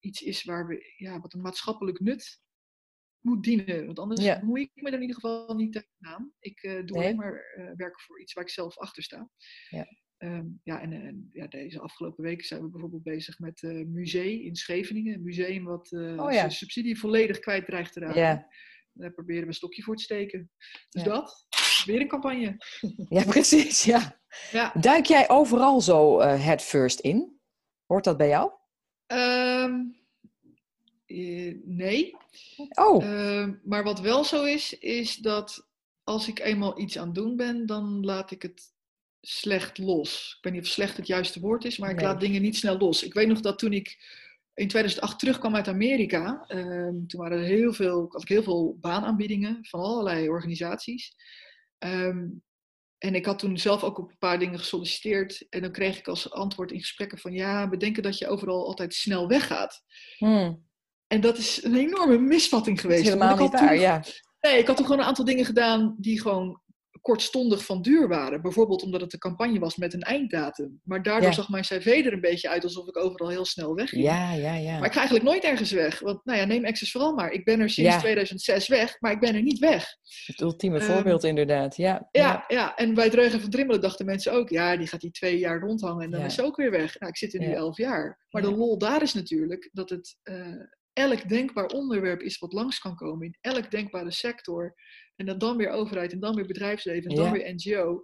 iets 0.00 0.22
is 0.22 0.44
waar 0.44 0.66
we, 0.66 0.94
ja, 0.96 1.20
wat 1.20 1.32
een 1.34 1.40
maatschappelijk 1.40 2.00
nut 2.00 2.40
moet 3.20 3.42
dienen. 3.44 3.86
Want 3.86 3.98
anders 3.98 4.24
Ja. 4.24 4.36
ik 4.36 4.70
me 4.74 4.88
er 4.88 4.92
in 4.94 5.00
ieder 5.00 5.14
geval 5.14 5.54
niet 5.54 5.72
tegenaan. 5.72 6.32
Ik 6.38 6.62
eh, 6.62 6.72
doe 6.72 6.82
Nee. 6.98 7.04
alleen 7.04 7.16
maar 7.16 7.52
eh, 7.56 7.64
werken 7.76 8.00
voor 8.00 8.20
iets 8.20 8.32
waar 8.32 8.44
ik 8.44 8.50
zelf 8.50 8.78
achter 8.78 9.02
sta. 9.02 9.30
Ja. 9.68 9.86
Ehm, 10.16 10.46
ja, 10.62 10.80
en, 10.80 10.92
en 10.92 11.28
ja, 11.32 11.46
deze 11.46 11.80
afgelopen 11.80 12.24
weken 12.24 12.46
zijn 12.46 12.62
we 12.62 12.68
bijvoorbeeld 12.68 13.02
bezig 13.02 13.38
met 13.38 13.60
het 13.60 13.88
museum 13.88 14.40
in 14.40 14.56
Scheveningen. 14.56 15.14
Een 15.14 15.22
museum 15.22 15.64
wat 15.64 15.92
eh, 15.92 16.00
Oh 16.00 16.32
ja. 16.32 16.38
zijn 16.38 16.50
subsidie 16.52 16.98
volledig 16.98 17.38
kwijt 17.38 17.64
dreigt 17.66 17.92
te 17.92 18.00
raken. 18.00 18.20
Ja. 18.20 18.48
Daar 18.92 19.12
proberen 19.12 19.40
we 19.42 19.46
een 19.46 19.54
stokje 19.54 19.82
voor 19.82 19.96
te 19.96 20.02
steken. 20.02 20.50
Dus 20.88 21.02
dat, 21.02 21.46
weer 21.84 22.00
een 22.00 22.08
campagne. 22.08 22.56
ja, 23.16 23.24
precies, 23.24 23.84
ja. 23.84 24.20
Ja. 24.50 24.72
Duik 24.80 25.04
jij 25.06 25.28
overal 25.28 25.80
zo 25.80 26.18
eh 26.18 26.44
head 26.44 26.62
first 26.62 27.00
in? 27.00 27.40
Hoort 27.86 28.04
dat 28.04 28.16
bij 28.16 28.28
jou? 28.28 28.52
Ehm, 29.06 29.72
eh, 29.72 29.99
nee. 31.64 32.16
Oh, 32.74 33.04
Ehm, 33.04 33.54
maar 33.64 33.84
wat 33.84 34.00
wel 34.00 34.24
zo 34.24 34.44
is, 34.44 34.78
is 34.78 35.16
dat 35.16 35.68
als 36.04 36.28
ik 36.28 36.38
eenmaal 36.38 36.80
iets 36.80 36.98
aan 36.98 37.06
het 37.06 37.14
doen 37.14 37.36
ben, 37.36 37.66
dan 37.66 38.04
laat 38.04 38.30
ik 38.30 38.42
het 38.42 38.72
slecht 39.20 39.78
los. 39.78 40.34
Ik 40.36 40.44
weet 40.44 40.52
niet 40.52 40.62
of 40.62 40.68
slecht 40.68 40.96
het 40.96 41.06
juiste 41.06 41.40
woord 41.40 41.64
is, 41.64 41.78
maar 41.78 41.90
ik 41.90 42.00
laat 42.00 42.20
dingen 42.20 42.42
niet 42.42 42.56
snel 42.56 42.78
los. 42.78 43.02
Ik 43.02 43.14
weet 43.14 43.28
nog 43.28 43.40
dat 43.40 43.58
toen 43.58 43.72
ik 43.72 44.18
in 44.54 44.68
2008 44.68 45.18
terugkwam 45.18 45.54
uit 45.56 45.68
Amerika, 45.68 46.44
ehm, 46.46 47.06
toen 47.06 47.20
waren 47.20 47.38
er 47.38 47.44
heel 47.44 47.72
veel, 47.72 48.06
had 48.10 48.22
ik 48.22 48.28
heel 48.28 48.42
veel 48.42 48.76
baanaanbiedingen 48.80 49.58
van 49.62 49.80
allerlei 49.80 50.28
organisaties. 50.28 51.14
Ehm, 51.78 52.26
en 52.98 53.14
ik 53.14 53.26
had 53.26 53.38
toen 53.38 53.58
zelf 53.58 53.82
ook 53.84 53.98
op 53.98 54.10
een 54.10 54.18
paar 54.18 54.38
dingen 54.38 54.58
gesolliciteerd. 54.58 55.46
En 55.50 55.62
dan 55.62 55.72
kreeg 55.72 55.98
ik 55.98 56.08
als 56.08 56.30
antwoord 56.30 56.72
in 56.72 56.80
gesprekken 56.80 57.18
van 57.18 57.32
ja, 57.32 57.68
we 57.68 57.76
denken 57.76 58.02
dat 58.02 58.18
je 58.18 58.28
overal 58.28 58.66
altijd 58.66 58.94
snel 58.94 59.28
weggaat. 59.28 59.82
hm, 60.18 60.54
En 61.12 61.20
dat 61.20 61.38
is 61.38 61.64
een 61.64 61.74
enorme 61.76 62.18
misvatting 62.18 62.80
geweest. 62.80 63.04
helemaal 63.04 63.36
niet 63.36 63.50
waar, 63.50 63.68
toen- 63.68 63.78
ja. 63.80 64.02
Nee, 64.40 64.58
ik 64.58 64.66
had 64.66 64.76
toen 64.76 64.84
gewoon 64.86 65.00
een 65.00 65.06
aantal 65.06 65.24
dingen 65.24 65.44
gedaan 65.44 65.94
die 65.98 66.20
gewoon 66.20 66.60
kortstondig 67.00 67.64
van 67.64 67.82
duur 67.82 68.08
waren. 68.08 68.42
Bijvoorbeeld 68.42 68.82
omdat 68.82 69.00
het 69.00 69.12
een 69.12 69.18
campagne 69.18 69.58
was 69.58 69.76
met 69.76 69.94
een 69.94 70.00
einddatum. 70.02 70.80
Maar 70.84 71.02
daardoor 71.02 71.28
Ja. 71.28 71.34
zag 71.34 71.48
mijn 71.48 71.62
cv 71.62 72.02
er 72.06 72.12
een 72.12 72.20
beetje 72.20 72.48
uit 72.48 72.64
alsof 72.64 72.86
ik 72.88 72.96
overal 72.96 73.28
heel 73.28 73.44
snel 73.44 73.74
wegging. 73.74 74.02
Ja, 74.04 74.32
ja, 74.32 74.54
ja. 74.54 74.72
Maar 74.78 74.86
ik 74.86 74.92
ga 74.92 74.98
eigenlijk 74.98 75.28
nooit 75.28 75.44
ergens 75.44 75.70
weg. 75.72 75.98
Want 76.00 76.24
nou 76.24 76.38
ja, 76.38 76.44
neem 76.44 76.64
Access 76.64 76.92
vooral 76.92 77.14
maar. 77.14 77.30
Ik 77.30 77.44
ben 77.44 77.60
er 77.60 77.70
sinds 77.70 77.92
Ja. 77.94 77.98
2006 77.98 78.68
weg, 78.68 78.96
maar 79.00 79.12
ik 79.12 79.20
ben 79.20 79.34
er 79.34 79.42
niet 79.42 79.58
weg. 79.58 79.86
Het 80.26 80.40
ultieme 80.40 80.78
Ehm, 80.78 80.92
voorbeeld 80.92 81.24
inderdaad, 81.24 81.76
ja. 81.76 82.08
Ja, 82.10 82.44
ja. 82.48 82.74
en 82.76 82.94
bij 82.94 83.10
Dreugen 83.10 83.40
van 83.40 83.50
Drimmelen 83.50 83.80
dachten 83.80 84.06
mensen 84.06 84.32
ook... 84.32 84.48
ja, 84.48 84.76
die 84.76 84.86
gaat 84.86 85.00
die 85.00 85.10
twee 85.10 85.38
jaar 85.38 85.60
rondhangen 85.60 86.04
en 86.04 86.10
dan 86.10 86.20
is 86.24 86.34
ze 86.34 86.42
ook 86.44 86.56
weer 86.56 86.70
weg. 86.70 86.98
Nou, 86.98 87.10
ik 87.12 87.18
zit 87.18 87.34
er 87.34 87.40
nu 87.40 87.52
elf 87.52 87.76
jaar. 87.76 88.18
Maar 88.30 88.42
de 88.42 88.50
lol 88.56 88.78
daar 88.78 89.02
is 89.02 89.14
natuurlijk 89.14 89.68
dat 89.72 89.90
het... 89.90 90.16
eh, 90.22 90.36
elk 91.00 91.28
denkbaar 91.28 91.66
onderwerp 91.66 92.20
is 92.20 92.38
wat 92.38 92.52
langs 92.52 92.78
kan 92.78 92.94
komen 92.96 93.26
in 93.26 93.36
elk 93.40 93.70
denkbare 93.70 94.10
sector. 94.12 94.74
En 95.16 95.26
dat 95.26 95.40
dan 95.40 95.56
weer 95.56 95.70
overheid 95.70 96.12
en 96.12 96.20
dan 96.20 96.34
weer 96.34 96.46
bedrijfsleven 96.46 97.10
en 97.10 97.16
dan 97.16 97.24
Ja. 97.24 97.32
weer 97.32 97.54
NGO. 97.54 98.02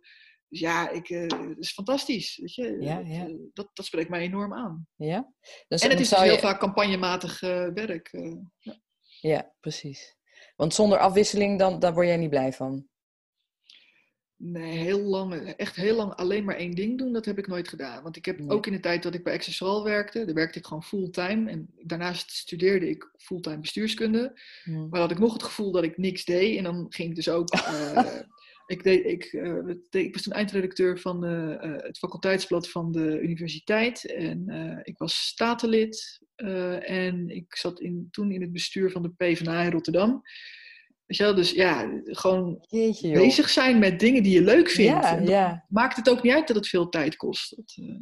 Dus 0.48 0.60
ja, 0.60 0.90
ik, 0.90 1.08
eh, 1.10 1.20
het 1.20 1.58
is 1.58 1.72
fantastisch. 1.72 2.36
Weet 2.36 2.54
je? 2.54 2.76
Ja, 2.80 2.96
dat, 2.96 3.06
ja. 3.06 3.26
eh, 3.26 3.34
dat, 3.52 3.70
dat 3.72 3.86
spreekt 3.86 4.08
mij 4.10 4.20
enorm 4.20 4.54
aan. 4.54 4.86
ja? 4.96 5.32
Dus 5.40 5.82
en 5.82 5.88
het 5.88 5.90
dan 5.90 5.90
is 6.00 6.08
dus 6.08 6.18
heel 6.18 6.32
je- 6.32 6.38
vaak 6.38 6.60
campagnematig 6.60 7.42
eh, 7.42 7.68
werk. 7.74 8.08
eh. 8.12 8.74
Ja, 9.20 9.54
precies. 9.60 10.16
Want 10.56 10.74
zonder 10.74 10.98
afwisseling, 10.98 11.58
dan, 11.58 11.78
dan 11.78 11.94
word 11.94 12.06
jij 12.06 12.16
niet 12.16 12.30
blij 12.30 12.52
van. 12.52 12.88
Nee, 14.38 14.78
heel 14.78 15.00
lang, 15.00 15.34
echt 15.34 15.76
heel 15.76 15.96
lang 15.96 16.12
alleen 16.12 16.44
maar 16.44 16.56
één 16.56 16.74
ding 16.74 16.98
doen, 16.98 17.12
dat 17.12 17.24
heb 17.24 17.38
ik 17.38 17.46
nooit 17.46 17.68
gedaan. 17.68 18.02
Want 18.02 18.16
ik 18.16 18.24
heb 18.24 18.38
Nee. 18.38 18.48
ook 18.48 18.66
in 18.66 18.72
de 18.72 18.80
tijd 18.80 19.02
dat 19.02 19.14
ik 19.14 19.24
bij 19.24 19.34
Accessoral 19.34 19.84
werkte, 19.84 20.24
daar 20.24 20.34
werkte 20.34 20.58
ik 20.58 20.66
gewoon 20.66 20.82
fulltime. 20.82 21.50
En 21.50 21.68
daarnaast 21.82 22.30
studeerde 22.30 22.88
ik 22.88 23.10
fulltime 23.18 23.58
bestuurskunde. 23.58 24.40
Hm. 24.64 24.88
Maar 24.88 25.00
had 25.00 25.10
ik 25.10 25.18
nog 25.18 25.32
het 25.32 25.42
gevoel 25.42 25.72
dat 25.72 25.84
ik 25.84 25.96
niks 25.96 26.24
deed. 26.24 26.58
En 26.58 26.64
dan 26.64 26.86
ging 26.88 27.08
ik 27.08 27.14
dus 27.14 27.28
ook. 27.28 27.50
eh, 27.54 28.06
ik, 28.66 28.82
deed, 28.82 29.04
ik, 29.04 29.24
eh, 29.24 29.68
ik 29.90 30.12
was 30.12 30.22
toen 30.22 30.32
eindredacteur 30.32 30.98
van 30.98 31.24
eh, 31.24 31.82
het 31.82 31.98
faculteitsblad 31.98 32.68
van 32.68 32.92
de 32.92 33.20
universiteit. 33.20 34.04
En 34.04 34.48
ik 34.84 34.98
was 34.98 35.26
statenlid. 35.26 36.20
en 36.80 37.28
ik 37.28 37.56
zat 37.56 37.80
in, 37.80 38.08
toen 38.10 38.32
in 38.32 38.40
het 38.40 38.52
bestuur 38.52 38.90
van 38.90 39.02
de 39.02 39.12
PvdA 39.16 39.62
in 39.62 39.70
Rotterdam. 39.70 40.22
Weet 41.06 41.16
je 41.18 41.22
wel, 41.24 41.34
dus 41.34 41.50
ja, 41.50 42.00
gewoon 42.04 42.64
Jeetje, 42.68 43.12
bezig 43.12 43.48
zijn 43.48 43.78
met 43.78 44.00
dingen 44.00 44.22
die 44.22 44.32
je 44.32 44.42
leuk 44.42 44.68
vindt. 44.70 45.04
Ja, 45.04 45.18
ja. 45.24 45.64
maakt 45.68 45.96
het 45.96 46.10
ook 46.10 46.22
niet 46.22 46.32
uit 46.32 46.46
dat 46.46 46.56
het 46.56 46.68
veel 46.68 46.88
tijd 46.88 47.16
kost. 47.16 47.56
Dat, 47.56 47.74
eh, 47.76 47.94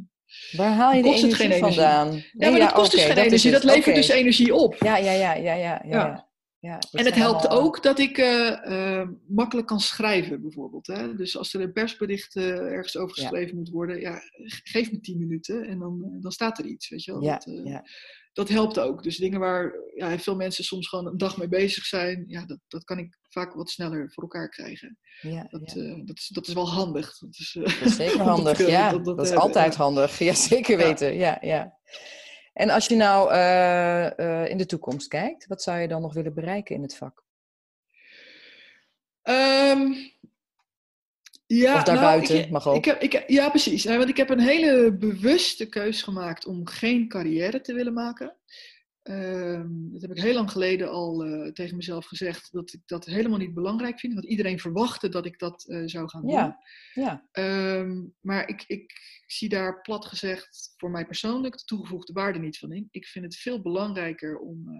Waar 0.58 0.72
haal 0.72 0.92
je 0.94 1.02
de 1.02 1.08
kost 1.08 1.22
het 1.22 1.32
energie 1.32 1.50
geen 1.50 1.56
energie. 1.62 1.80
vandaan? 1.82 2.14
ja, 2.14 2.22
Nee, 2.32 2.50
maar 2.50 2.60
dat 2.60 2.72
kost 2.72 2.90
dus 2.90 3.04
geen 3.04 3.16
energie. 3.16 3.50
Dat 3.50 3.64
levert 3.64 3.96
dus 3.96 4.08
energie 4.08 4.54
op. 4.54 4.74
Ja, 4.78 4.96
ja, 4.96 5.12
ja, 5.12 5.34
ja, 5.34 5.54
ja. 5.54 5.82
ja, 5.86 6.28
Ja. 6.60 6.78
En 6.92 7.04
het 7.04 7.14
helpt 7.14 7.46
allemaal- 7.46 7.66
ook 7.66 7.82
dat 7.82 7.98
ik 7.98 8.18
eh, 8.18 8.98
eh, 9.00 9.08
makkelijk 9.28 9.66
kan 9.66 9.80
schrijven, 9.80 10.42
bijvoorbeeld. 10.42 10.86
Hè? 10.86 11.14
Dus 11.14 11.38
als 11.38 11.54
er 11.54 11.60
een 11.60 11.72
persbericht 11.72 12.36
ergens 12.36 12.96
over 12.96 13.14
geschreven 13.16 13.56
moet 13.56 13.68
worden, 13.70 14.00
ja, 14.00 14.14
ge- 14.34 14.60
geef 14.64 14.92
me 14.92 15.00
tien 15.00 15.18
minuten 15.18 15.66
en 15.66 15.78
dan, 15.78 16.16
dan 16.20 16.32
staat 16.32 16.58
er 16.58 16.64
iets. 16.64 16.88
Weet 16.88 17.04
je 17.04 17.12
wel? 17.12 17.20
Dat, 17.20 17.44
ja. 17.64 17.84
Dat 18.34 18.48
helpt 18.48 18.78
ook. 18.78 19.02
Dus 19.02 19.16
dingen 19.16 19.40
waar 19.40 19.72
ja, 19.94 20.18
veel 20.18 20.36
mensen 20.36 20.64
soms 20.64 20.88
gewoon 20.88 21.06
een 21.06 21.18
dag 21.18 21.36
mee 21.36 21.48
bezig 21.48 21.84
zijn, 21.84 22.24
ja, 22.26 22.44
dat, 22.46 22.58
dat 22.68 22.84
kan 22.84 22.98
ik 22.98 23.18
vaak 23.28 23.54
wat 23.54 23.70
sneller 23.70 24.10
voor 24.12 24.22
elkaar 24.22 24.48
krijgen. 24.48 24.98
Ja, 25.20 25.46
Dat, 25.50 25.72
ja. 25.74 25.82
eh, 25.82 26.00
dat, 26.04 26.16
is, 26.18 26.28
dat 26.28 26.46
is 26.46 26.54
wel 26.54 26.68
handig. 26.70 27.18
Dat 27.18 27.34
is, 27.38 27.56
eh, 27.58 27.62
Dat 27.80 27.88
is 27.88 27.96
zeker 27.96 28.18
dat, 28.24 28.26
handig, 28.26 28.60
eh, 28.60 28.68
ja. 28.68 28.90
dat- 28.90 29.04
Dat, 29.04 29.16
dat 29.16 29.24
is 29.24 29.30
hebben, 29.30 29.46
altijd 29.48 29.74
handig. 29.74 30.18
Ja, 30.28 30.34
zeker 30.34 30.76
weten. 30.76 31.14
Ja, 31.14 31.38
ja. 31.40 31.78
En 32.52 32.70
als 32.70 32.86
je 32.86 32.96
nou 32.96 33.30
eh, 33.32 34.18
eh, 34.18 34.50
in 34.50 34.56
de 34.58 34.66
toekomst 34.66 35.08
kijkt, 35.08 35.46
wat 35.46 35.62
zou 35.62 35.78
je 35.78 35.88
dan 35.88 36.02
nog 36.02 36.14
willen 36.14 36.34
bereiken 36.34 36.74
in 36.74 36.82
het 36.82 36.96
vak? 36.96 37.22
Ehm, 39.22 39.92
Ja, 41.46 41.76
of 41.76 41.82
daarbuiten, 41.82 42.34
nou, 42.34 42.46
ik, 42.46 42.52
mag 42.52 42.68
ook. 42.68 42.76
Ik 42.76 42.84
heb, 42.84 43.00
ik, 43.00 43.24
ja, 43.26 43.48
precies. 43.48 43.84
Want 43.84 44.08
ik 44.08 44.16
heb 44.16 44.30
een 44.30 44.40
hele 44.40 44.96
bewuste 44.96 45.66
keus 45.66 46.02
gemaakt 46.02 46.46
om 46.46 46.66
geen 46.66 47.08
carrière 47.08 47.60
te 47.60 47.74
willen 47.74 47.92
maken. 47.92 48.36
Ehm, 49.02 49.68
dat 49.92 50.02
heb 50.02 50.10
ik 50.10 50.22
heel 50.22 50.34
lang 50.34 50.50
geleden 50.50 50.90
al 50.90 51.26
uh, 51.26 51.52
tegen 51.52 51.76
mezelf 51.76 52.06
gezegd, 52.06 52.52
dat 52.52 52.72
ik 52.72 52.80
dat 52.86 53.04
helemaal 53.04 53.38
niet 53.38 53.54
belangrijk 53.54 53.98
vind. 53.98 54.14
Want 54.14 54.26
iedereen 54.26 54.58
verwachtte 54.58 55.08
dat 55.08 55.26
ik 55.26 55.38
dat 55.38 55.64
uh, 55.68 55.82
zou 55.84 56.08
gaan 56.08 56.20
doen. 56.20 56.30
Ja, 56.30 56.58
ja. 56.94 57.24
Um, 57.32 58.14
maar 58.20 58.48
ik, 58.48 58.64
ik 58.66 58.92
zie 59.26 59.48
daar 59.48 59.80
plat 59.80 60.04
gezegd 60.04 60.73
voor 60.84 60.92
mij 60.92 61.06
persoonlijk 61.06 61.58
de 61.58 61.64
toegevoegde 61.64 62.12
waarde 62.12 62.38
niet 62.38 62.58
van 62.58 62.72
in. 62.72 62.88
Ik 62.90 63.06
vind 63.06 63.24
het 63.24 63.36
veel 63.36 63.62
belangrijker 63.62 64.38
om 64.38 64.68
uh, 64.68 64.76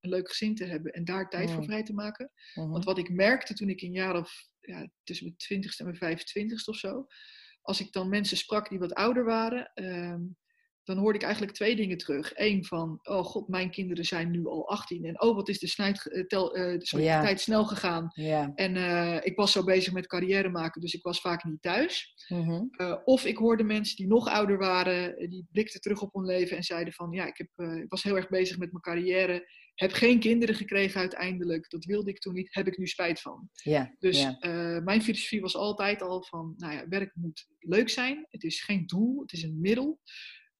een 0.00 0.10
leuk 0.10 0.28
gezin 0.28 0.54
te 0.54 0.64
hebben 0.64 0.92
en 0.92 1.04
daar 1.04 1.28
tijd 1.28 1.48
Mm. 1.48 1.54
voor 1.54 1.64
vrij 1.64 1.82
te 1.82 1.92
maken. 1.92 2.30
Want 2.54 2.84
wat 2.84 2.98
ik 2.98 3.10
merkte 3.10 3.54
toen 3.54 3.68
ik 3.68 3.82
in 3.82 3.92
jaar 3.92 4.16
of 4.16 4.48
ja, 4.60 4.88
tussen 5.02 5.26
mijn 5.26 5.38
twintigste 5.38 5.82
en 5.82 5.88
mijn 5.88 6.00
vijfentwintigste 6.00 6.70
of 6.70 6.76
zo, 6.76 7.06
als 7.62 7.80
ik 7.80 7.92
dan 7.92 8.08
mensen 8.08 8.36
sprak 8.36 8.68
die 8.68 8.78
wat 8.78 8.94
ouder 8.94 9.24
waren, 9.24 9.70
ehm, 9.74 10.22
dan 10.86 10.98
hoorde 10.98 11.18
ik 11.18 11.24
eigenlijk 11.24 11.54
twee 11.54 11.76
dingen 11.76 11.98
terug. 11.98 12.32
Eén 12.34 12.64
van, 12.64 12.98
oh 13.02 13.24
god, 13.24 13.48
mijn 13.48 13.70
kinderen 13.70 14.04
zijn 14.04 14.30
nu 14.30 14.46
al 14.46 14.68
18 14.68 15.04
en 15.04 15.20
oh 15.20 15.34
wat 15.34 15.48
is 15.48 15.58
de, 15.58 15.66
snijd, 15.66 16.06
eh, 16.06 16.24
tel, 16.26 16.54
eh, 16.54 16.74
sorry, 16.78 17.04
de 17.04 17.10
tijd 17.10 17.40
snel 17.40 17.64
gegaan. 17.64 18.10
En 18.54 18.76
eh, 18.76 19.16
ik 19.22 19.36
was 19.36 19.52
zo 19.52 19.64
bezig 19.64 19.92
met 19.92 20.06
carrière 20.06 20.48
maken, 20.48 20.80
dus 20.80 20.94
ik 20.94 21.02
was 21.02 21.20
vaak 21.20 21.44
niet 21.44 21.62
thuis. 21.62 22.14
Mhm. 22.28 22.62
Of 23.04 23.24
ik 23.24 23.36
hoorde 23.36 23.64
mensen 23.64 23.96
die 23.96 24.06
nog 24.06 24.28
ouder 24.28 24.58
waren, 24.58 25.28
die 25.30 25.46
blikten 25.52 25.80
terug 25.80 26.02
op 26.02 26.14
hun 26.14 26.24
leven 26.24 26.56
en 26.56 26.62
zeiden 26.62 26.92
van, 26.92 27.12
ja, 27.12 27.26
ik, 27.26 27.36
heb, 27.36 27.68
ik 27.76 27.88
was 27.90 28.02
heel 28.02 28.16
erg 28.16 28.28
bezig 28.28 28.58
met 28.58 28.70
mijn 28.70 28.82
carrière, 28.82 29.50
heb 29.74 29.92
geen 29.92 30.20
kinderen 30.20 30.54
gekregen 30.54 31.00
uiteindelijk, 31.00 31.70
dat 31.70 31.84
wilde 31.84 32.10
ik 32.10 32.18
toen 32.18 32.34
niet, 32.34 32.54
heb 32.54 32.66
ik 32.66 32.78
nu 32.78 32.86
spijt 32.86 33.20
van. 33.20 33.48
Dus 33.98 34.36
mijn 34.84 35.02
filosofie 35.02 35.40
was 35.40 35.56
altijd 35.56 36.02
al 36.02 36.22
van, 36.22 36.54
nou 36.56 36.72
ja, 36.72 36.88
werk 36.88 37.14
moet 37.14 37.46
leuk 37.58 37.88
zijn. 37.88 38.26
Het 38.30 38.42
is 38.42 38.62
geen 38.62 38.86
doel, 38.86 39.20
het 39.20 39.32
is 39.32 39.42
een 39.42 39.60
middel. 39.60 40.00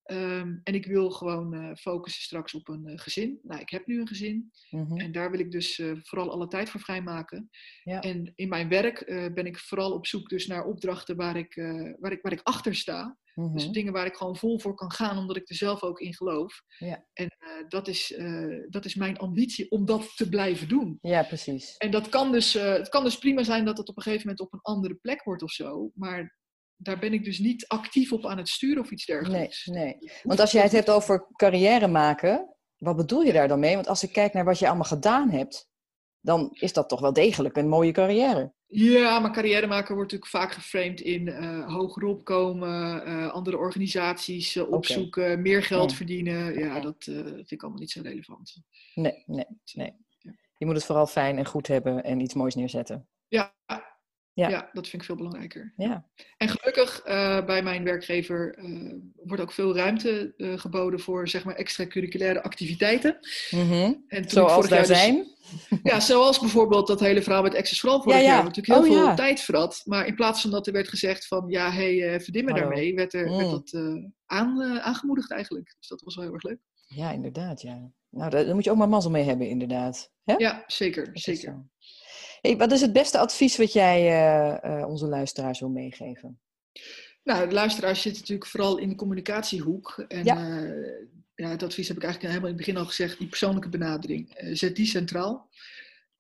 Ehm, 0.07 0.57
en 0.63 0.75
ik 0.75 0.87
wil 0.87 1.11
gewoon 1.11 1.55
eh, 1.55 1.75
focussen 1.75 2.23
straks 2.23 2.55
op 2.55 2.69
een 2.69 2.87
eh, 2.87 2.99
gezin. 2.99 3.39
Nou, 3.43 3.61
ik 3.61 3.71
heb 3.71 3.87
nu 3.87 4.01
een 4.01 4.09
gezin. 4.09 4.51
Mhm. 4.71 4.97
En 4.97 5.13
daar 5.13 5.31
wil 5.31 5.41
ik 5.41 5.51
dus 5.51 5.79
eh, 5.79 5.93
vooral 6.03 6.31
alle 6.31 6.49
tijd 6.49 6.71
voor 6.71 6.81
vrijmaken. 6.81 7.51
Ja. 7.83 8.01
En 8.01 8.33
in 8.35 8.49
mijn 8.49 8.69
werk 8.69 9.05
ben 9.35 9.47
ik 9.47 9.59
vooral 9.59 9.93
op 9.93 10.07
zoek 10.07 10.29
dus 10.29 10.47
naar 10.47 10.65
opdrachten 10.65 11.17
waar 11.17 11.37
ik, 11.37 11.55
waar 12.01 12.13
ik, 12.13 12.23
waar 12.23 12.33
ik 12.33 12.41
achter 12.43 12.75
sta. 12.75 13.19
Mhm. 13.35 13.53
Dus 13.53 13.69
dingen 13.69 13.93
waar 13.93 14.07
ik 14.07 14.17
gewoon 14.17 14.37
vol 14.37 14.61
voor 14.61 14.75
kan 14.75 14.93
gaan, 14.93 15.19
omdat 15.19 15.37
ik 15.37 15.49
er 15.49 15.55
zelf 15.55 15.83
ook 15.83 16.01
in 16.01 16.15
geloof. 16.15 16.63
Ja. 16.79 17.07
En 17.13 17.29
dat, 17.69 17.89
is, 17.89 18.19
dat 18.69 18.85
is 18.85 18.95
mijn 18.95 19.17
ambitie 19.17 19.71
om 19.71 19.85
dat 19.85 20.17
te 20.17 20.29
blijven 20.29 20.69
doen. 20.69 20.99
ja, 21.01 21.23
precies. 21.23 21.77
En 21.77 21.91
dat 21.91 22.09
kan 22.09 22.33
dus, 22.33 22.53
het 22.53 22.89
kan 22.89 23.05
dus 23.05 23.19
prima 23.19 23.43
zijn 23.43 23.65
dat 23.65 23.79
het 23.79 23.89
op 23.89 23.97
een 23.97 24.03
gegeven 24.03 24.27
moment 24.27 24.47
op 24.47 24.53
een 24.53 24.73
andere 24.75 24.95
plek 24.95 25.23
wordt 25.23 25.43
of 25.43 25.51
zo. 25.51 25.91
Maar 25.95 26.37
daar 26.77 26.99
ben 26.99 27.13
ik 27.13 27.25
dus 27.25 27.39
niet 27.39 27.69
actief 27.69 28.13
op 28.13 28.27
aan 28.27 28.37
het 28.39 28.49
sturen 28.49 28.83
of 28.83 28.91
iets 28.91 29.07
Nee, 29.07 29.17
dergelijks. 29.19 29.67
nee. 29.67 29.97
Want 30.23 30.41
als 30.41 30.53
jij 30.53 30.63
het 30.63 30.73
hebt 30.73 30.91
over 30.91 31.27
carrière 31.37 31.87
maken, 31.89 32.55
wat 32.77 32.97
bedoel 32.97 33.23
je 33.23 33.33
daar 33.33 33.49
dan 33.49 33.61
mee? 33.61 33.75
Want 33.75 33.89
als 33.89 34.03
ik 34.03 34.13
kijk 34.13 34.33
naar 34.33 34.45
wat 34.45 34.59
je 34.59 34.67
allemaal 34.67 34.85
gedaan 34.85 35.31
hebt, 35.31 35.69
dan 36.21 36.49
is 36.53 36.73
dat 36.73 36.89
toch 36.89 37.01
wel 37.01 37.13
degelijk 37.13 37.57
een 37.57 37.69
mooie 37.69 37.93
carrière. 37.93 38.55
Ja, 38.67 39.19
maar 39.19 39.33
carrière 39.33 39.67
maken 39.67 39.95
wordt 39.95 40.13
natuurlijk 40.13 40.31
vaak 40.43 40.53
geframed 40.53 41.01
in 41.01 41.29
eh 41.29 41.75
hoger 41.75 42.05
opkomen, 42.05 43.05
eh, 43.05 43.29
andere 43.33 43.57
organisaties 43.59 44.57
eh, 44.57 44.71
opzoeken, 44.73 45.43
meer 45.43 45.63
geld 45.63 45.91
Ja. 45.91 45.97
verdienen. 45.97 46.59
Ja, 46.59 46.81
dat 46.81 46.97
vind 47.05 47.51
ik 47.51 47.63
allemaal 47.63 47.81
niet 47.81 47.91
zo 47.91 48.01
relevant. 48.03 48.61
Nee, 48.95 49.23
nee, 49.27 49.47
nee. 49.75 49.93
Ja. 50.19 50.33
Je 50.59 50.67
moet 50.67 50.75
het 50.75 50.85
vooral 50.85 51.07
fijn 51.07 51.39
en 51.39 51.47
goed 51.47 51.67
hebben 51.67 52.05
en 52.05 52.21
iets 52.21 52.35
moois 52.35 52.55
neerzetten. 52.55 53.09
Ja, 53.29 53.55
Ja. 54.37 54.49
ja. 54.49 54.71
dat 54.73 54.89
vind 54.89 55.03
ik 55.03 55.09
veel 55.09 55.17
belangrijker. 55.17 55.73
Ja. 55.77 56.07
En 56.37 56.49
gelukkig 56.49 57.01
eh, 57.01 57.45
bij 57.45 57.63
mijn 57.63 57.85
werkgever 57.85 58.55
eh, 58.55 58.95
wordt 59.25 59.43
ook 59.43 59.53
veel 59.53 59.77
ruimte 59.77 60.35
eh, 60.37 60.59
geboden 60.59 61.01
voor 61.01 61.29
zeg 61.29 61.45
maar 61.45 61.55
extracurriculaire 61.55 62.43
activiteiten. 62.43 63.19
En 63.51 64.23
ik 64.23 64.31
Zoals 64.31 64.69
daar 64.69 64.87
dus- 64.87 64.99
zijn. 64.99 65.35
Ja, 65.83 66.01
ja, 66.09 66.39
bijvoorbeeld 66.41 66.87
dat 66.87 67.01
hele 67.01 67.23
verhaal 67.23 67.43
met 67.43 67.55
Access 67.55 67.81
vooral 67.81 68.03
vorig 68.03 68.19
Ja, 68.19 68.25
ja. 68.25 68.29
jaar. 68.35 68.45
Natuurlijk 68.45 68.79
heel 68.85 68.93
Oh, 68.99 69.05
veel 69.07 69.15
tijd 69.15 69.41
verrat. 69.41 69.83
Maar 69.85 70.07
in 70.07 70.15
plaats 70.15 70.41
van 70.41 70.51
dat 70.51 70.67
er 70.67 70.73
werd 70.73 70.89
gezegd 70.89 71.27
van 71.27 71.45
ja, 71.49 71.71
hé, 71.71 71.99
hey, 71.99 72.21
verdien 72.21 72.45
me 72.45 72.55
daarmee, 72.55 72.95
werd, 72.95 73.15
er, 73.15 73.31
werd 73.31 73.47
Mm. 73.47 73.51
dat 73.51 73.75
aan, 74.27 74.81
aangemoedigd 74.81 75.33
eigenlijk. 75.33 75.75
Dus 75.79 75.89
dat 75.89 76.03
was 76.03 76.15
wel 76.15 76.25
heel 76.25 76.35
erg 76.35 76.43
leuk. 76.43 76.59
Ja, 76.87 77.11
inderdaad, 77.13 77.63
ja. 77.63 77.91
Nou, 78.11 78.31
daar, 78.31 78.45
daar 78.45 78.55
moet 78.55 78.65
je 78.65 78.71
ook 78.71 78.77
maar 78.77 78.89
mazzel 78.89 79.11
mee 79.11 79.25
hebben, 79.25 79.49
inderdaad. 79.49 80.11
Hè? 80.25 80.35
Ja, 80.37 80.65
zeker. 80.67 81.11
Zeker. 81.13 81.67
Hey, 82.47 82.57
wat 82.57 82.73
is 82.73 82.81
het 82.81 82.93
beste 82.93 83.19
advies 83.19 83.57
wat 83.57 83.73
jij 83.73 84.01
eh, 84.07 84.81
eh, 84.81 84.89
onze 84.89 85.07
luisteraars 85.07 85.61
wil 85.61 85.69
meegeven? 85.69 86.41
Nou, 87.25 87.49
de 87.49 87.55
luisteraars 87.55 88.03
zitten 88.03 88.21
natuurlijk 88.21 88.51
vooral 88.51 88.79
in 88.79 88.89
de 88.89 88.95
communicatiehoek. 88.95 90.05
En 90.09 90.25
Ja. 90.25 90.35
ja. 90.35 90.73
ja, 91.35 91.49
het 91.49 91.63
advies 91.63 91.89
heb 91.89 91.97
ik 91.97 92.03
eigenlijk 92.03 92.33
helemaal 92.35 92.51
in 92.53 92.57
het 92.57 92.67
begin 92.67 92.77
al 92.77 92.87
gezegd. 92.89 93.19
Die 93.19 93.29
persoonlijke 93.29 93.69
benadering. 93.69 94.35
eh, 94.35 94.55
zet 94.55 94.77
die 94.77 94.87
centraal. 94.87 95.49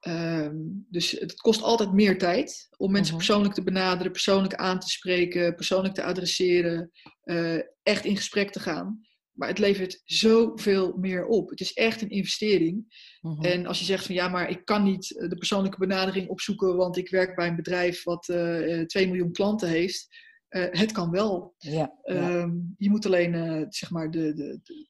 Ehm, 0.01 0.55
dus 0.91 1.11
het 1.11 1.35
kost 1.41 1.62
altijd 1.62 1.93
meer 1.93 2.19
tijd 2.19 2.69
om 2.77 2.93
mensen 2.93 3.15
Mhm. 3.15 3.25
persoonlijk 3.25 3.55
te 3.55 3.62
benaderen, 3.62 4.12
persoonlijk 4.12 4.55
aan 4.55 4.81
te 4.81 4.89
spreken, 4.89 5.55
persoonlijk 5.55 5.95
te 5.95 6.03
adresseren, 6.03 6.91
eh, 7.23 7.59
echt 7.83 8.05
in 8.05 8.17
gesprek 8.17 8.51
te 8.53 8.61
gaan. 8.61 9.01
Maar 9.37 9.49
het 9.49 9.59
levert 9.59 10.03
zoveel 10.05 10.96
meer 10.96 11.27
op. 11.27 11.51
Het 11.51 11.61
is 11.61 11.72
echt 11.72 12.03
een 12.03 12.11
investering. 12.11 12.85
Mhm. 13.20 13.44
En 13.44 13.66
als 13.66 13.79
je 13.79 13.85
zegt 13.85 14.07
van 14.07 14.14
ja, 14.14 14.29
maar 14.29 14.51
ik 14.51 14.64
kan 14.64 14.83
niet 14.83 15.18
eh, 15.18 15.29
de 15.29 15.37
persoonlijke 15.37 15.79
benadering 15.79 16.29
opzoeken, 16.29 16.77
want 16.77 16.96
ik 16.96 17.11
werk 17.11 17.37
bij 17.37 17.49
een 17.49 17.57
bedrijf 17.57 18.05
wat 18.05 18.29
eh, 18.29 18.81
eh, 18.81 18.87
2 18.87 19.07
miljoen 19.07 19.33
klanten 19.33 19.68
heeft. 19.68 20.09
Eh, 20.49 20.66
het 20.70 20.92
kan 20.92 21.11
wel. 21.11 21.55
Ja, 21.59 21.72
ja. 21.72 21.99
Ehm, 22.03 22.55
je 22.77 22.90
moet 22.90 23.07
alleen 23.07 23.35
eh, 23.35 23.66
zeg 23.68 23.90
maar 23.90 24.11
de, 24.11 24.35
de, 24.35 24.61
de, 24.62 24.87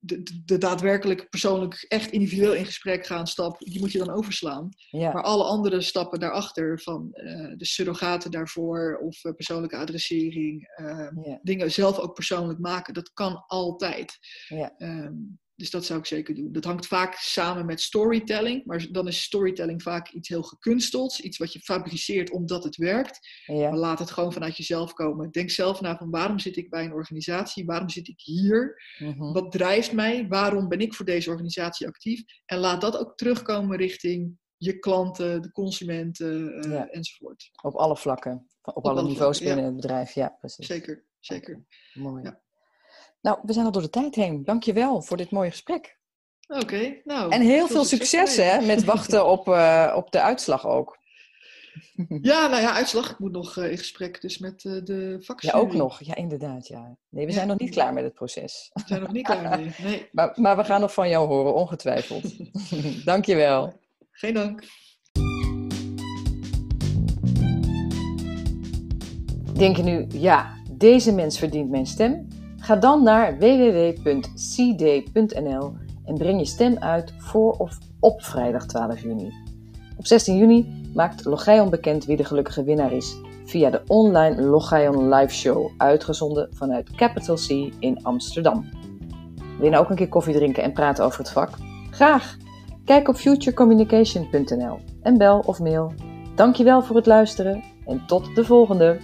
de, 0.00 0.58
daadwerkelijk 0.58 1.28
persoonlijk 1.30 1.84
echt 1.88 2.10
individueel 2.10 2.54
in 2.54 2.66
gesprek 2.66 3.06
gaan 3.06 3.26
stap, 3.26 3.58
die 3.58 3.80
moet 3.80 3.92
je 3.92 3.98
dan 3.98 4.10
overslaan. 4.10 4.68
ja. 4.90 5.12
Maar 5.12 5.22
alle 5.22 5.44
andere 5.44 5.80
stappen 5.80 6.20
daarachter, 6.20 6.80
van 6.80 7.12
eh, 7.12 7.52
de 7.56 7.64
surrogaten 7.64 8.30
daarvoor 8.30 8.98
of 9.02 9.24
eh, 9.24 9.32
persoonlijke 9.32 9.76
adressering, 9.76 10.68
ehm, 10.76 11.20
ja. 11.22 11.38
dingen 11.42 11.70
zelf 11.70 11.98
ook 11.98 12.14
persoonlijk 12.14 12.58
maken, 12.58 12.94
dat 12.94 13.12
kan 13.12 13.44
altijd. 13.46 14.18
Ja. 14.48 14.74
Ehm, 14.76 15.14
dus 15.60 15.70
dat 15.70 15.84
zou 15.84 15.98
ik 15.98 16.06
zeker 16.06 16.34
doen. 16.34 16.52
Dat 16.52 16.64
hangt 16.64 16.86
vaak 16.86 17.14
samen 17.14 17.66
met 17.66 17.80
storytelling, 17.80 18.64
maar 18.64 18.86
dan 18.90 19.08
is 19.08 19.22
storytelling 19.22 19.82
vaak 19.82 20.08
iets 20.10 20.28
heel 20.28 20.42
gekunsteld, 20.42 21.18
iets 21.18 21.38
wat 21.38 21.52
je 21.52 21.60
fabriceert 21.60 22.30
omdat 22.30 22.64
het 22.64 22.76
werkt. 22.76 23.18
Maar 23.46 23.76
laat 23.76 23.98
het 23.98 24.10
gewoon 24.10 24.32
vanuit 24.32 24.56
jezelf 24.56 24.92
komen. 24.92 25.30
Denk 25.30 25.50
zelf 25.50 25.80
na 25.80 25.96
van 25.96 26.10
waarom 26.10 26.38
zit 26.38 26.56
ik 26.56 26.70
bij 26.70 26.84
een 26.84 26.92
organisatie, 26.92 27.64
waarom 27.64 27.88
zit 27.88 28.08
ik 28.08 28.20
hier, 28.20 28.82
Mhm. 28.98 29.32
wat 29.32 29.52
drijft 29.52 29.92
mij, 29.92 30.28
waarom 30.28 30.68
ben 30.68 30.80
ik 30.80 30.94
voor 30.94 31.04
deze 31.06 31.30
organisatie 31.30 31.86
actief 31.86 32.22
en 32.46 32.58
laat 32.58 32.80
dat 32.80 32.96
ook 32.98 33.16
terugkomen 33.16 33.76
richting 33.76 34.38
je 34.56 34.78
klanten, 34.78 35.42
de 35.42 35.50
consumenten 35.52 36.54
eh, 36.62 36.70
Ja. 36.70 36.88
enzovoort. 36.88 37.50
Op 37.62 37.74
alle 37.74 37.96
vlakken, 37.96 38.48
op, 38.62 38.84
alle 38.86 38.98
alle 39.00 39.08
niveaus 39.08 39.38
vlakken, 39.38 39.46
ja. 39.46 39.54
binnen 39.54 39.72
het 39.72 39.80
bedrijf. 39.80 40.12
Ja, 40.14 40.28
precies. 40.40 40.66
Zeker, 40.66 41.04
zeker. 41.18 41.64
Mooi. 41.94 42.22
Ja. 43.20 43.30
Nou, 43.30 43.38
we 43.42 43.52
zijn 43.52 43.66
al 43.66 43.72
door 43.72 43.82
de 43.82 43.90
tijd 43.90 44.14
heen. 44.14 44.44
Dankjewel 44.44 45.02
voor 45.02 45.16
dit 45.16 45.30
mooie 45.30 45.50
gesprek. 45.50 45.98
Oké, 46.48 46.94
nou. 47.04 47.32
En 47.32 47.40
heel 47.40 47.66
veel 47.66 47.84
succes 47.84 48.36
hè, 48.36 48.60
met 48.66 48.84
wachten 48.84 49.26
op, 49.26 49.48
eh, 49.48 49.92
op 49.96 50.10
de 50.12 50.20
uitslag 50.20 50.66
ook. 50.66 50.98
Ja, 52.22 52.46
nou 52.46 52.62
ja, 52.62 52.72
uitslag. 52.74 53.10
Ik 53.10 53.18
moet 53.18 53.32
nog 53.32 53.56
eh, 53.56 53.70
in 53.70 53.78
gesprek 53.78 54.20
dus 54.20 54.38
met 54.38 54.64
eh, 54.64 54.72
de 54.84 55.16
Ja, 55.18 55.24
vakjury. 55.24 55.58
ook 55.58 55.72
nog. 55.72 56.00
Ja, 56.00 56.14
inderdaad. 56.14 56.68
Ja. 56.68 56.96
Nee, 57.08 57.24
we 57.24 57.30
Ja. 57.30 57.36
zijn 57.36 57.48
nog 57.48 57.58
niet 57.58 57.70
klaar 57.70 57.92
met 57.92 58.04
het 58.04 58.14
proces. 58.14 58.70
We 58.72 58.82
zijn 58.86 59.00
nog 59.00 59.12
niet 59.12 59.24
klaar 59.26 59.58
mee. 59.58 59.74
Nee, 59.78 60.08
Maar, 60.12 60.32
maar 60.34 60.56
we 60.56 60.64
gaan 60.64 60.80
nog 60.80 60.92
van 60.94 61.08
jou 61.08 61.26
horen, 61.28 61.54
ongetwijfeld. 61.54 62.24
Dankjewel. 63.04 63.72
geen 64.10 64.34
dank. 64.34 64.62
Denk 69.54 69.76
je 69.76 69.82
nu, 69.82 70.06
ja, 70.08 70.54
deze 70.70 71.12
mens 71.12 71.38
verdient 71.38 71.70
mijn 71.70 71.86
stem? 71.86 72.28
Ga 72.70 72.76
dan 72.76 73.02
naar 73.02 73.38
www.cd.nl 73.38 74.12
en 76.04 76.14
breng 76.14 76.38
je 76.38 76.44
stem 76.44 76.76
uit 76.78 77.14
voor 77.18 77.52
of 77.52 77.78
op 78.00 78.22
vrijdag 78.22 78.66
12 78.66 79.02
juni. 79.02 79.32
Op 79.96 80.06
16 80.06 80.36
juni 80.36 80.90
maakt 80.94 81.24
Logion 81.24 81.70
bekend 81.70 82.04
wie 82.04 82.16
de 82.16 82.24
gelukkige 82.24 82.64
winnaar 82.64 82.92
is 82.92 83.16
via 83.44 83.70
de 83.70 83.82
online 83.86 84.42
Logion 84.42 85.08
Live 85.08 85.34
Show, 85.34 85.70
uitgezonden 85.76 86.48
vanuit 86.52 86.90
Capital 86.90 87.36
C 87.36 87.48
in 87.78 87.98
Amsterdam. 88.02 88.68
Wil 89.58 89.70
je 89.70 89.78
ook 89.78 89.90
een 89.90 89.96
keer 89.96 90.08
koffie 90.08 90.34
drinken 90.34 90.62
en 90.62 90.72
praten 90.72 91.04
over 91.04 91.18
het 91.18 91.30
vak? 91.30 91.50
Graag! 91.90 92.36
Kijk 92.84 93.08
op 93.08 93.16
futurecommunication.nl 93.16 94.78
en 95.02 95.18
bel 95.18 95.42
of 95.46 95.60
mail. 95.60 95.92
Dankjewel 96.34 96.82
voor 96.82 96.96
het 96.96 97.06
luisteren 97.06 97.62
en 97.86 98.02
tot 98.06 98.34
de 98.34 98.44
volgende! 98.44 98.98